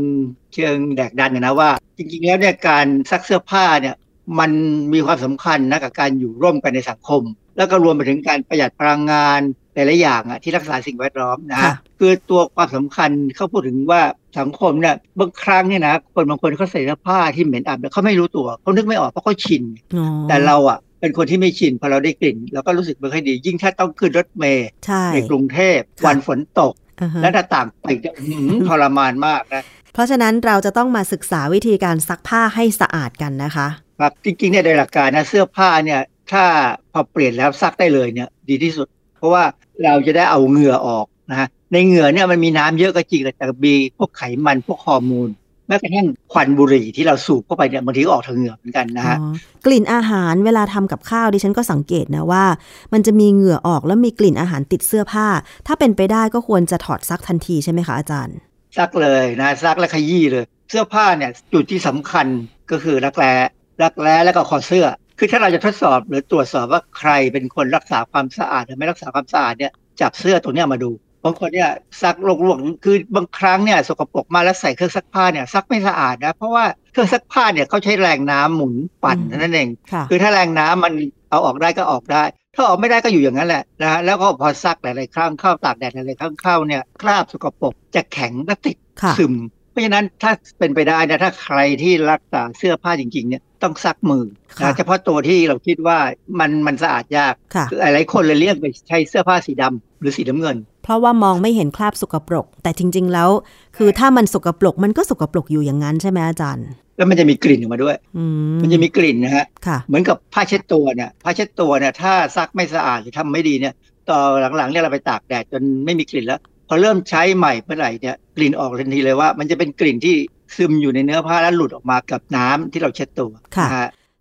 [0.55, 3.95] เชิงแดกดันนะว่า จริงๆแล้วเนี่ยการซักเสื้อผ้าเนี่ย
[4.39, 4.51] มัน
[4.93, 7.23] มีความสำคัญนะกับการอยู่ร่วมกันในสังคม
[7.57, 9.41] แล้วก็รวมไปถึงการประหยัดพลังงาน
[9.75, 14.03] หลายๆอย่างอะที่รักษาสิ่งแวดล้อมนะฮะค่ะคือตัวความสำคัญเขาพูดถึงว่า
[14.39, 19.63] สังคมเนี่ยบางครั้งเนี่ยนะคนบางคนเขาใส่เสื้อผ้าที่เหม็นอับเนี่ยเขาไม่รู้ตัวเขานึกไม่ออกเพราะเขาชิน
[19.97, 33.67] อ๋อแต่เราอะเป็นคนที่ไม่ชินพอเราได้กลิ่นเราก็รู้สึกไม่ค่อยดี ยิ่งถ้าต้องขึ้นรถเมล์ใช่ในกรุงเทพค่ะวันฝนตกอ่าฮะและถ้าต่างไปจะอื้อหือทรมานมากนะเพราะฉะนั้นเราจะต้องมาศึกษาวิธีการซักผ้าให้สะอาดกันนะคะ
[34.03, 36.01] ครับจริงๆเนี่ยโดยหลักการนะเสื้อผ้าเนี่ย
[36.33, 36.45] ถ้า
[36.93, 38.87] พอเปลี่ยนแล้วซักได้เลยเนี่ยดีที่สุด
[39.17, 39.45] เพราะว่า
[39.85, 45.29] เราจะได้เอาเหงื่อออกนะฮะในเหงื่อเนี่ยมันมีน้ำเยอะก็จริงแต่มีพวกไขมันพวกฮอร์โมน
[45.69, 49.35] แม้กระทั่งควันบุหรี่ที่เราสูบเข้าไปเนี่ยบางทีก็ออกทางเหงื่อเหมือนกันนะฮะอ๋อ
[49.67, 52.45] กลิ่นอาหารเวลาทำกับข้าวดิฉันก็สังเกตนะว่า
[52.93, 55.27] มันจะมีเหงื่อออกแล้วมีกลิ่นอาหารติดเสื้อผ้า
[55.67, 58.37] ถ้าเป็นไปได้ก็ควรจะถอดซักทันทีใช่ไหมคะอาจารย์
[58.79, 62.27] ซักเลยนะซักและขยี้เลย เสื้อผ้าเนี่ยจุดที่สำคัญ
[62.71, 63.35] ก็คือรักแร้
[63.83, 64.87] รักแร้แล้วก็คอเสื้อ
[65.19, 70.91] คือถ้าเราจะทดสอบหรือตรวจสอบว่าใครเป็นคนรักษาความสะอาดหรือไม่รักษาความสะอาดเนี่ยจับเสื้อตัวเนี้ยมาดู
[71.25, 71.71] บางคนเนี่ย
[72.03, 80.93] ซักลวกๆคือบางครั้งเนี่ยสกปรกมากแล้วใส่เครื่องซักผ้าเนี่ยซักไม่สะอาดนะเพราะว่าเครื่องซักผ้าเนี่ยเขาใช้แรงน้ำหมุนปั่นอืมเท่านั่นเองค่ะคือถ้าแรงน้ำมัน
[81.31, 89.35] เอาออกได้ก็ออกได้ ถ้าออกไม่ได้ก็อยู่อย่างนั้นแหละนะฮะแล้วก็พอซักหลายๆครั้งเข้าตากแดดหลายๆครั้งเข้าเนี่ยคราบสกปรกจะแข็งและติดค่ะซึม
[89.73, 94.25] เพราะฉะนั้นถ้าเป็นไปได้นะถ้าใครที่รักษาเสื้อผ้าจริง ๆ เนี่ยต้องซักมือ
[94.59, 95.99] ค่ะนะเฉพาะตัวที่เราคิดว่า
[96.41, 103.31] มันมันสะอาดยากค่ะคือหลายๆคนเลยเรียกไปใช้เสื้อผ้าสีดำหรือสีน้ำเงิน เพราะว่ามองไม่เห็นคราบสกปรก แต่จริง ๆ แล้ว
[103.77, 106.67] คือถ้ามันสกปรกมันก็สกปรกอยู่อย่างนั้นใช่ไหมอาจารย์
[106.97, 108.25] แล้วมันจะมีกลิ่นออกมาด้วยอื
[108.63, 113.75] มันจะมีกลิ่นนะฮะค่ะเหมือนกับผ้าเช็ดตัวเนี่ยผ้าเช็ดตัวเนี่ยถ้าซักไม่สะอาดหรือทำไม่ดีเนี่ย
[114.11, 114.21] ต่อ
[114.57, 120.15] หลังๆเนี่ยเราไปตากแดดจนไม่มีกลิ่นแล้ว พอเริ่มใช้ใหม่เมื่อไหร่เนี่ยกลิ่นออกทันทีเลยว่า มันจะเป็นกลิ่นที่
[120.57, 123.79] ซึมอยู่ในเนื้อผ้าแล้วหลุดออกมากับน้ำที่เราเช็ดตัวค่ะนฮ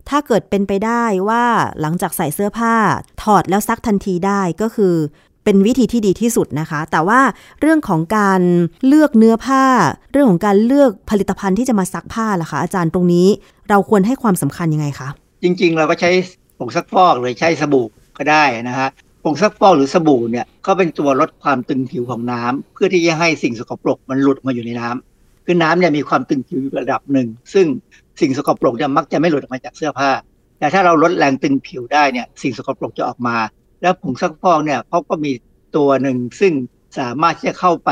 [0.08, 1.44] ถ้าเกิดเป็นไปได้ว่า
[1.80, 2.74] หลังจากใส่เสื้อผ้า
[3.22, 4.94] ถอดแล้วซักทันทีได้ก็คือ
[5.44, 7.20] เป็นวิธีที่ดีที่สุดนะคะ แต่ว่า
[7.60, 8.40] เรื่องของการ
[8.86, 9.64] เลือกเนื้อผ้า
[10.12, 13.28] เรื่องของการเลือกผลิตภัณฑ์ที่จะมาซักผ้าล่ะคะ อาจารย์ตรงนี้
[13.70, 15.08] เราควรให้ความสำคัญยังไงคะ
[15.42, 16.10] จริง ๆ เราก็ใช้
[16.58, 17.86] ผงซักฟอกหรือใช้สบู่
[18.18, 18.88] ก็ได้นะฮะ
[19.22, 27.66] ผงซักฟอกหรือสบู่เนี่ยก็เป็นตัวลดความตึงผิวของน้ำเพื่อที่จะให้สิ่งสกปรกมันหลุดมาอยู่ในน้ำคือน้ำเนี่ยมีความตึงผิวอยู่ระดับหนึ่ง ซึ่ง
[28.20, 30.10] สิ่งสกปรกเนี่ยมักจะไม่หลุดออกมาจากเสื้อผ้า
[30.58, 33.36] แต่ถ้าเราลดแรงตึงผิวได้เนี่ยสิ่งสกปรกจะออกมา
[33.82, 35.32] แล้วผงซักฟอกเนี่ยเขาก็มี
[35.76, 36.52] ตัวหนึ่งซึ่ง
[36.98, 37.90] สามารถที่จะเข้าไป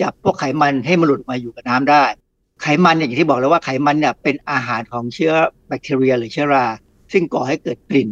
[0.00, 2.04] จับพวกไขมันให้มันหลุดมาอยู่กับน้ำได้
[2.62, 5.32] ไขมันอย่างที่บอกแล้วว่าไขมันเนี่ยเป็นอาหารของเชื้อ
[5.66, 6.66] แบคทีเรีย หรือเชื้อรา
[7.12, 8.08] ซึ่งก่อให้เกิดกลิ่น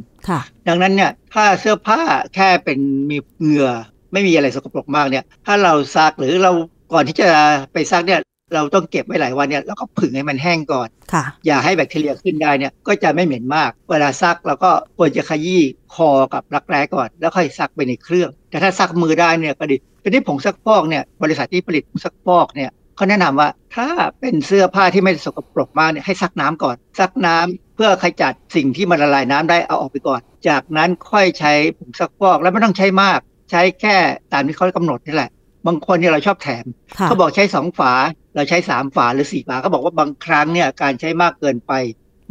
[0.68, 2.00] ดังนั้นเนี่ยถ้าเสื้อผ้า
[2.34, 2.78] แค่เป็น
[3.10, 3.70] มีเหงื่อ
[4.12, 6.52] ไม่มีอะไรสกปรกมากเนี่ย ถ้าเราซักหรือเรา
[6.92, 7.28] ก่อนที่จะ
[7.72, 8.20] ไปซักเนี่ย
[8.54, 15.62] เราต้องเก็บไว้หลายวันเนี่ยแล้วก็ผึ่งให้มันแห้งก่อนค่ะอย่าให้แบคทีเรียขึ้นได้เนี่ยก็จะไม่เหม็นมาก เวลาซักเราก็ควรจะขยี้
[15.94, 23.88] คอกับรักแร้ก่อน แล้วค่อยซักไปในเครื่อง แต่ถ้าซักมือได้เนี่ยก็ดีทีนี้ผงซักฟอกเนี่ยบริษัทที่ผลิตผงซักฟอกเนี่ยเขาแนะนำว่าถ้า
[24.20, 33.18] เป็นเสื้อผ้าที่ไม่สกปรกมากเนี่ยให้ซักน้ำก่อน ซักน้ำ เพื่อขจัดสิ่งที่มันละลายน้ำได้เอาออกไปก่อน จากนั้นค่อยใช้ผงซักฟอกแล้วไม่ต้องใช้มาก
[33.50, 33.96] ใช้แค่
[34.32, 35.30] ตามที่เขากำหนดนี่แหละ
[35.66, 36.64] บางคนเนี่ยเราชอบแถม
[36.98, 37.92] ค่ะเขาบอกใช้สองฝา
[38.36, 41.72] เราใช้สามฝาหรือสี่ฝาเขาบอกว่าบางครั้งเนี่ยการใช้มากเกินไป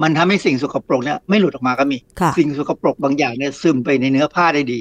[0.02, 4.80] มันทำให้สิ่งสกปรกเนี่ยไม่หลุดออกมาก็มีค่ะสิ่งสกปรกบางอย่างเนี่ยซึมไปในเนื้อผ้าได้ดี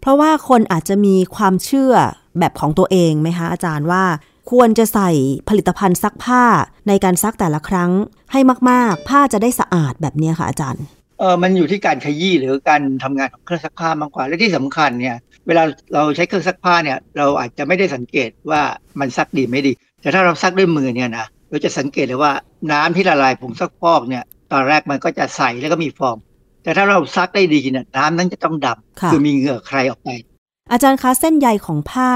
[0.00, 1.92] เพราะว่าคนอาจจะมีความเชื่อ
[2.38, 4.04] แบบของตัวเองไหมคะอาจารย์ว่า
[4.50, 5.10] ควรจะใส่
[5.48, 6.44] ผลิตภัณฑ์ซักผ้า
[6.88, 7.90] ในการซักแต่ละครั้ง
[8.32, 8.40] ให้
[8.70, 10.84] มาก ๆ ผ้าจะได้สะอาดแบบเนี้ยค่ะอาจารย์
[11.18, 15.62] เออมันอยู่ที่การขยี้หรือการทำงานของเครื่องซักผ้ามากกว่า และที่สำคัญเนี่ย เวลา
[15.94, 18.62] เราใช้เครื่องซักผ้าเนี่ย เราอาจจะไม่ได้สังเกตว่า
[19.00, 19.72] มันซักดีไม่ดี
[20.02, 22.32] แต่ถ้าเราซักด้วยมือเนี่ยนะ เราจะสังเกตเลยว่า
[22.72, 26.16] น้ำที่ละลายผงซักฟอกเนี่ย ตอนแรกมันก็จะใสแล้วก็มีฟอง
[26.62, 30.10] แต่ถ้าเราซักได้ดีเนี่ยน้ำนั้นจะต้องดำค่ะคือมีเหงื่อใครออกไป
[30.72, 32.12] อาจารย์คะเส้นใยของผ้า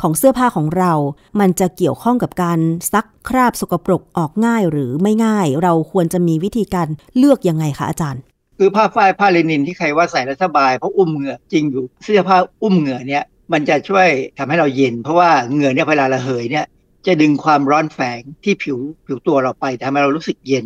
[0.00, 0.92] ของเสื้อผ้าของเรา
[1.40, 2.58] มันจะเกี่ยวข้องกับการ
[2.92, 8.22] ซักคราบสกปรกออกง่ายหรือไม่ง่าย เราควรจะมีวิธีการเลือกยังไงคะอาจารย์
[8.58, 16.64] คือผ้าฝ้ายผ้าเลนินที่ใครว่าใส่แล้วสบายเพราะอุ้มเหงื่อจริงอยู่เสื้อผ้าอุ้มเหงื่อเนี่ยมันจะช่วยทำให้เราเย็น เพราะว่าเหงื่อเนี่ยเวลาระเหยเนี่ย
[17.06, 20.64] จะดึงความร้อนแฝงที่ผิวผิวตัวเราไปทำให้เรารู้สึกเย็น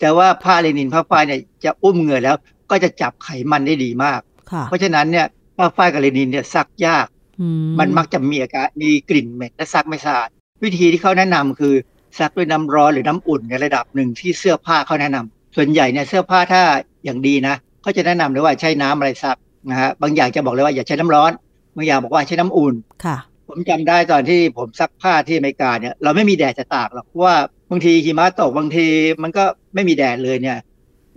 [0.00, 2.36] แต่ว่าผ้าเลนินผ้าฝ้ายเนี่ยจะอุ้มเหงื่อแล้ว
[2.70, 4.20] ก็จะจับไขมันได้ดีมาก
[4.68, 5.26] เพราะฉะนั้นเนี่ย
[5.58, 7.06] ผ้าฝ้ายกับเลนินเนี่ยซักยาก
[7.40, 7.46] อื
[7.78, 10.28] มันมักจะมีอาการมีกลิ่นเหม็นและซักไม่สะอาด
[10.64, 11.74] วิธีที่เขาแนะนำคือ
[12.18, 16.62] ซักด้วยน้ำร้อนหรือน้ำอุ่นในระดับหนึ่งที่เสื้อผ้าเขาแนะนำส่วนใหญ่เนี่ยเสื้อผ้าถ้า
[17.04, 19.36] อย่างดีนะเขาจะแนะนำเลยว่าใช้น้ำอะไรซัก
[19.70, 21.32] นะฮะบางอย่างจะบอกเลยว่าอย่าใช้น้ำร้อน
[21.76, 23.16] บางอย่างบอกว่าใช้น้ำอุ่นค่ะ
[23.48, 27.36] ผมจำได้ตอนที่ผมซักผ้าที่อเมริกาเนี่ยเราไม่มีแดดจะตากหรอกเพราะว่า
[27.70, 28.86] บางทีหิมะตกบางที
[29.22, 29.44] มันก็
[29.74, 30.58] ไม่มีแดดเลยเนี่ย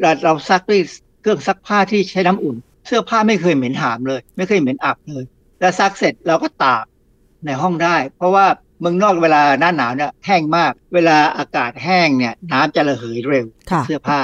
[0.01, 0.81] เราเราซักด้วย
[1.21, 2.55] เครื่องซักผ้าที่ใช้น้ำอุ่น
[2.87, 5.23] เสื้อผ้าไม่เคยเหม็นหามเลย ไม่เคยเหม็นอับเลย
[5.59, 6.85] แล้วซักเสร็จเราก็ตาก
[7.45, 8.45] ในห้องได้ เพราะว่า
[8.79, 14.19] เมืองนอกเวลาหน้าหนาวเนี่ยแห้งมาก เวลาอากาศแห้งเนี่ยน้ำจะระเหยเร็วค่ะเสื้อผ้า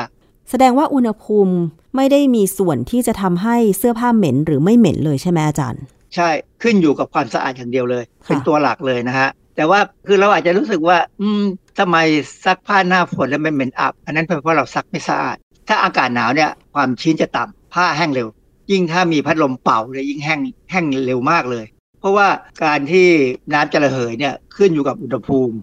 [0.50, 1.54] แสดงว่าอุณหภูมิ
[1.96, 5.84] ไม่ได้มีส่วนที่จะทำให้เสื้อผ้าเหม็นหรือไม่เหม็นเลยใช่ไหมอาจารย์
[6.16, 6.30] ใช่
[6.64, 11.44] ขึ้นอยู่กับความสะอาดอย่างเดียวเลยค่ะเป็นตัวหลักเลยนะฮะแต่ว่าคือเราอาจจะรู้สึกว่า อืม
[11.80, 11.98] ทำไม
[12.46, 15.38] ซักผ้าหน้าฝนแล้วมันเหม็นอับ อันนั้นเป็นเพราะเราซักไม่สะอาด
[15.68, 18.28] ถ้าอากาศหนาวเนี่ยความชื้นจะต่ำผ้าแห้งเร็ว
[18.72, 20.40] ยิ่งถ้ามีพัดลมเป่าเลยยิ่งแห้ง
[20.72, 21.66] แห้งเร็วมากเลย
[22.00, 22.28] เพราะว่า
[22.64, 23.08] การที่
[23.54, 25.56] น้ำจะระเหยเนี่ยขึ้นอยู่กับอุณหภูมิ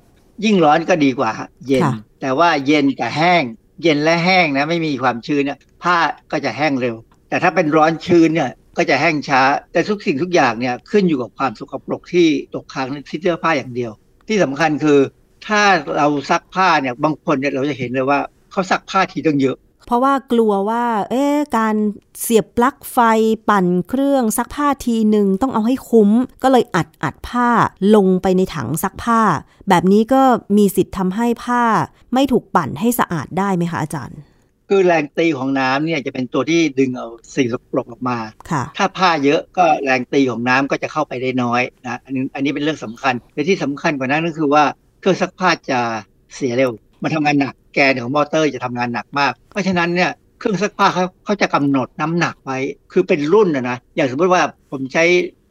[0.44, 1.30] ยิ่งร้อนก็ดีกว่า
[1.66, 3.42] เย็นค่ะแต่ว่าเย็นกับแห้ง
[3.82, 5.96] เย็นและแห้งนะไม่มีความชื้นเนี่ยผ้า
[6.30, 6.96] ก็จะแห้งเร็ว
[7.28, 9.42] แต่ถ้าเป็นร้อนชื้นเนี่ยก็จะแห้งช้า
[9.72, 13.92] แต่ทุกสิ่งทุกอย่างเนี่ยขึ้นอยู่กับความสกปรกที่ตกค้างในที่เสื้อผ้าอย่างเดียว
[14.28, 14.98] ที่สำคัญคือ
[15.46, 15.62] ถ้า
[15.96, 18.20] เราซักผ้าเนี่ยบางคนเนี่ยเราจะเห็นเลยว่า
[18.52, 19.56] เขาซักผ้าทีต้องเยอะ
[19.86, 21.74] เพราะว่ากลัวว่า เอ๊ะการ
[22.22, 22.98] เสียบปลั๊กไฟ
[23.48, 26.10] ปั่นเครื่องซักผ้าทีหนึ่งต้องเอาให้คุ้ม
[26.42, 27.48] ก็เลยอัดอัดผ้า
[27.94, 29.20] ลงไปในถังซักผ้า
[29.68, 30.22] แบบนี้ก็
[30.56, 31.62] มีสิทธิ์ทำให้ผ้า
[32.14, 34.18] ไม่ถูกปั่นให้สะอาดได้ไหมคะอาจารย์
[34.68, 38.18] คือแรงตีของน้ำเนี่ยจะเป็นตัวที่ดึงเอาสิ่งสกปรกออกมา
[38.50, 44.64] ค่ะถ้าผ้าเยอะก็แรงตีของน้ำก็จะเข้าไปได้น้อยนะอันนี้อันนี้เป็นเรื่องสำคัญและที่สำคัญกว่านั้นก็คือว่า
[45.00, 45.80] เครื่องซักผ้าจะ
[46.34, 46.70] เสียเร็ว
[47.02, 52.58] มันทำงานหนัก แกนของมอเตอร์จะทำงานหนักมาก เพราะฉะนั้นเนี่ยเครื่องซักผ้าเขาเขาจะกำหนดน้ำหนักไว้
[52.92, 55.04] คือเป็นรุ่นนะนะ อย่างสมมติว่าผมใช้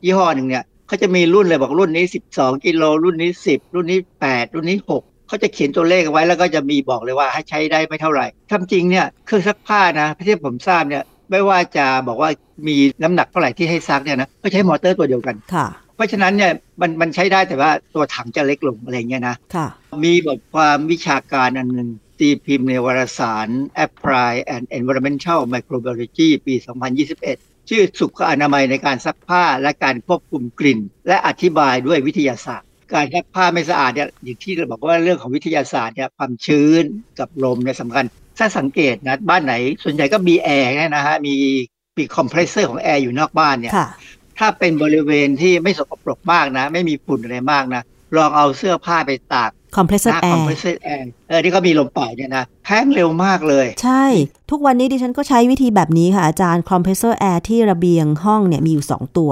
[0.04, 2.06] ยี่ห้อหนึ่งเนี่ยเขาจะมีรุ่นเลยบอกรุ่นนี้
[2.36, 12.30] 12กิโลรุ่นนี้ 10 รุ่นนี้ 8 รุ่นนี้ 6เขาจะเขียนตัวเลขเอาไว้แล้วก็จะมีบอกเลยว่าให้ใช้ได้ไม่เท่าไหร่ทำจริงเนี่ยเครื่องซักผ้านะที่ผมทราบเนี่ยไม่ว่าจะบอกว่า
[12.68, 16.52] มีน้ำหนักเท่าไหร่ที่ให้ซักเนี่ยนะก็ใช้มอเตอร์ตัวเดียวกันค่ะเพราะฉะนั้นเนี่ย
[16.82, 19.68] มันมันใช้ได้แต่ว่าตัวถังจะเล็กลงอะไรเงี้ยนะ ค่ะ
[20.06, 21.90] มีบทความวิชาการอันหนึ่ง
[22.24, 23.48] ตีพิมพ์ในวารสาร
[23.86, 26.56] Apply and Environmental Microbiology ปี
[27.12, 36.84] 2021 ชื่อสุขอนามัยในการซักผ้าและการควบคุมกลิ่น และอธิบายด้วยวิทยาศาสตร์ การซักผ้าไม่สะอาดเนี่ยอย่างที่เราบอกว่าเรื่องของวิทยาศาสตร์เนี่ยความชื้น
[37.20, 38.06] กับลมเนี่ยสำคัญ
[38.38, 39.54] ถ้าสังเกตนะบ้านไหน
[39.84, 41.36] ส่วนใหญ่ก็มีแอร์เนี่ยนะฮะมี
[41.98, 43.90] มีคอมเพรสเซอร์ของแอร์อยู่นอกบ้านเนี่ยค่ะ
[44.40, 47.82] ถ้าเป็นบริเวณที่ไม่สกปรกมากนะ ไม่มีฝุ่นอะไรมากนะ
[48.16, 54.06] ลองเอาเสื้อผ้าไปตาก compressor นะ air compressor air เออที่เขามีลมปล่อยเนี่ยนะแห้งเร็วมากเลย ใช่
[54.52, 59.32] ทุกวันนี้ดิฉันก็ใช้วิธีแบบนี้ค่ะอาจารย์ compressor air ที่ระเบียงห้องเนี่ยมีอยู่ 2 ตัว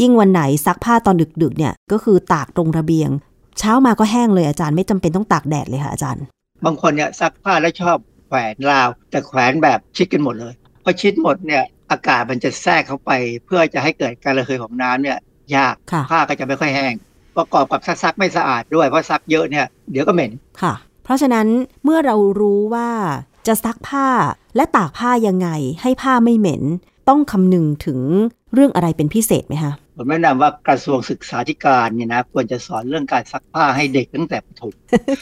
[0.00, 3.10] ยิ่งวันไหนซักผ้าตอนดึกๆ เนี่ยก็คือตากตรงระเบียง
[3.58, 6.22] เช้ามาก็แห้งเลยอาจารย์ไม่จำเป็นต้องตากแดดเลยค่ะอาจารย์
[6.64, 7.96] บางคนเนี่ยซักผ้าแล้วชอบ
[8.28, 13.10] แขวนราว แต่แขวนแบบชิดกันหมดเลยพอชิดหมดเนี่ยอากาศมันจะแทรกเข้าไป
[13.44, 15.18] เพื่อจะให้เกิดการระเหยของน้ำเนี่ย
[15.56, 16.94] ยากค่ะผ้าก็จะไม่ค่อยแห้ง
[17.36, 20.74] ประกอบกับซักๆไม่สะอาดด้วยเพราะซักเยอะเนี่ยเดี๋ยวก็เหม็นค่ะ
[21.04, 21.46] เพราะฉะนั้น
[21.84, 22.90] เมื่อเรารู้ว่า
[23.46, 24.08] จะซักผ้า
[24.56, 25.48] และตากผ้ายังไง
[25.82, 26.62] ให้ผ้าไม่เหม็น
[27.08, 27.98] ต้องคำนึงถึง
[28.54, 34.72] เรื่องอะไรเป็นพิเศษไหมคะผมแนะนำว่ากระทรวงศึกษาธิการเนี่ยนะควรจะสอนเรื่องการซักผ้าให้เด็กตั้งแต่ประถม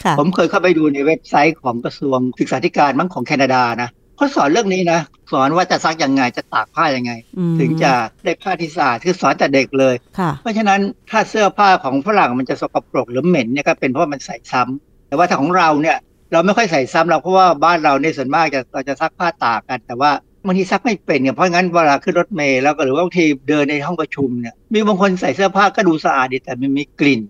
[0.05, 3.89] ค่ะผมเคยเข้าไปดูในเว็บไซต์ของกระทรวงศึกษาธิการมั้งของแคนาดานะ
[4.21, 5.01] เขาสอนเรื่องนี้นะ
[5.33, 7.93] สอนว่าจะซักยังไงจะตากผ้ายังไงอืมถึงจะ
[8.25, 15.97] ได้ผ้าที่สะอาดคือสอนแต่เด็กเลยค่ะเพราะฉะนั้นถ้าเสื้อผ้าของฝรั่งมันจะสกปรกหรือเหม็นเนี่ยก็เป็นเพราะมันใส่ซ้ำแต่ว่าถ้าของเราเนี่ย
[16.33, 20.11] เราไม่ค่อยใส่ซ้ำเราเพราะว่าบ้านเราในยส่วนมากจะเราจะซักผ้าตากกันแต่ว่า
[20.47, 27.21] บางทีซักไม่เป็นเนี่ยเพราะงั้นเวลาขึ้นรถเมล์แล้วก็หรือว่าบางทีเดินในห้องประชุมเนี่ยมีบางคนใส่เสื้อผ้าก็ดูสะอาดดีแต่มันมีกลิ่น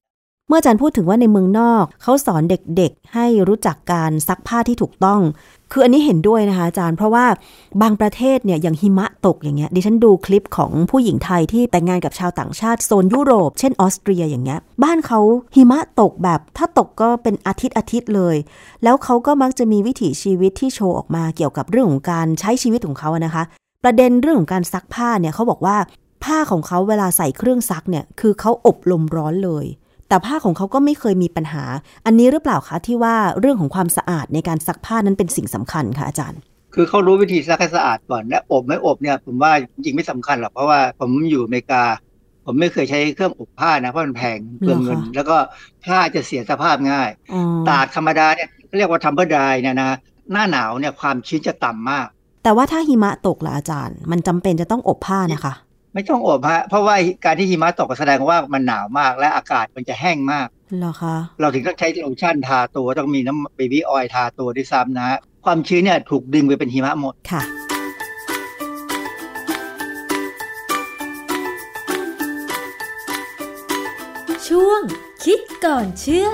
[0.51, 5.21] เมื่ออาจารย์พูดถึงว่าในเมืองนอกเขาสอนเด็กๆ ให้รู้จักการซักผ้าที่ถูกต้อง
[5.73, 7.27] คืออันนี้เห็นด้วยนะคะอาจารย์ เพราะว่า
[7.83, 15.21] บางประเทศเนี่ยอย่างหิมะตกอย่างเงี้ยดิฉันดูคลิปของผู้หญิงไทยที่แต่งงานกับชาวต่างชาติโซนยุโรป เช่นออสเตรียอย่างเงี้ยบ้านเขา
[15.55, 18.37] หิมะตกแบบถ้าตกก็เป็นอาทิตย์อาทิตย์เลย
[18.83, 23.45] แล้วเขาก็มักจะมีวิถีชีวิตที่โชว์ออกมาเกี่ยวกับเรื่องของการใช้ชีวิตของเขาอะนะคะ
[23.85, 25.77] ประเด็นเรื่องของการซักผ้าเนี่ยเขาบอกว่า
[26.25, 29.67] ผ้าของเขาเวลาใส่เครื่องซักเนี่ย คือเขาอบลมร้อนเลย
[30.11, 31.65] แต่ผ้าของเขาก็ไม่เคยมีปัญหา
[32.07, 36.41] อันนี้หรือเปล่าคะที่ว่าเรื่องของความสะอาดในการซักผ้านั้นเป็นสิ่งสำคัญค่ะอาจารย์
[36.75, 41.85] คือเขารู้วิธีซักให้สะอาดก่อนและอบไม่อบเนี่ยผมว่าจริงๆไม่สำคัญหรอกเพราะว่าผมอยู่อเมริกา
[42.47, 45.37] ผมไม่เคยใช้เครื่องอบผ้านะเพราะมันแพงเปลืองเงินเหรอคะแล้วก็
[45.85, 48.49] ผ้าจะเสียสภาพง่ายอ๋อตากธรรมดาเนี่ย
[48.79, 49.91] เรียกว่า tumble dry เนี่ยนะ
[50.33, 52.07] หน้าหนาวเนี่ยความชื้นจะต่ำมาก
[52.45, 55.55] แต่ว่าถ้าหิมะตกล่ะอาจารย์ มันจำเป็นจะต้องอบผ้านะคะ
[55.95, 60.47] ไม่ต้องอบฮะ เพราะว่าการที่หิมะตกก็แสดงว่ามันหนาวมาก และอากาศมันจะแห้งมาก
[60.79, 67.43] เหรอคะเราถึงต้องใช้โลชั่นทาตัวต้องมีน้ำ baby oil ทาตัวด้วยซ้ำนะฮะความชื้นเนี่ยถูกดึงไปเป็นหิมะหมดค่ะ
[74.49, 74.81] ช่วง
[75.25, 76.29] คิดก่อนเชื่อ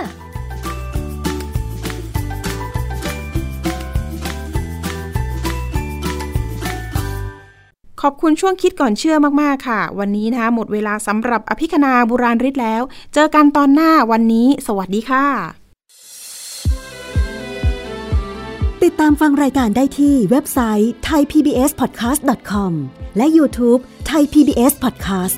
[8.03, 12.83] ขอบคุณช่วงคิดก่อนเชื่อมากๆค่ะ วันนี้นะคะหมดเวลาสำหรับอภิคณาบุราริศแล้ว
[13.15, 15.27] เจอกันตอนหน้าวันนี้ สวัสดีค่ะ
[18.83, 22.73] ติดตามฟังรายการได้ที่เว็บไซต์ thaipbspodcast.com
[23.17, 23.81] และ YouTube
[24.11, 25.37] Thai PBS Podcast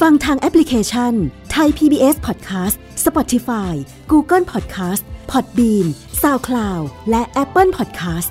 [0.00, 1.12] ฟังทางแอปพลิเคชัน
[1.56, 3.72] Thai PBS Podcast Spotify
[4.12, 5.86] Google Podcast Podbean
[6.22, 8.30] SoundCloud และ Apple Podcast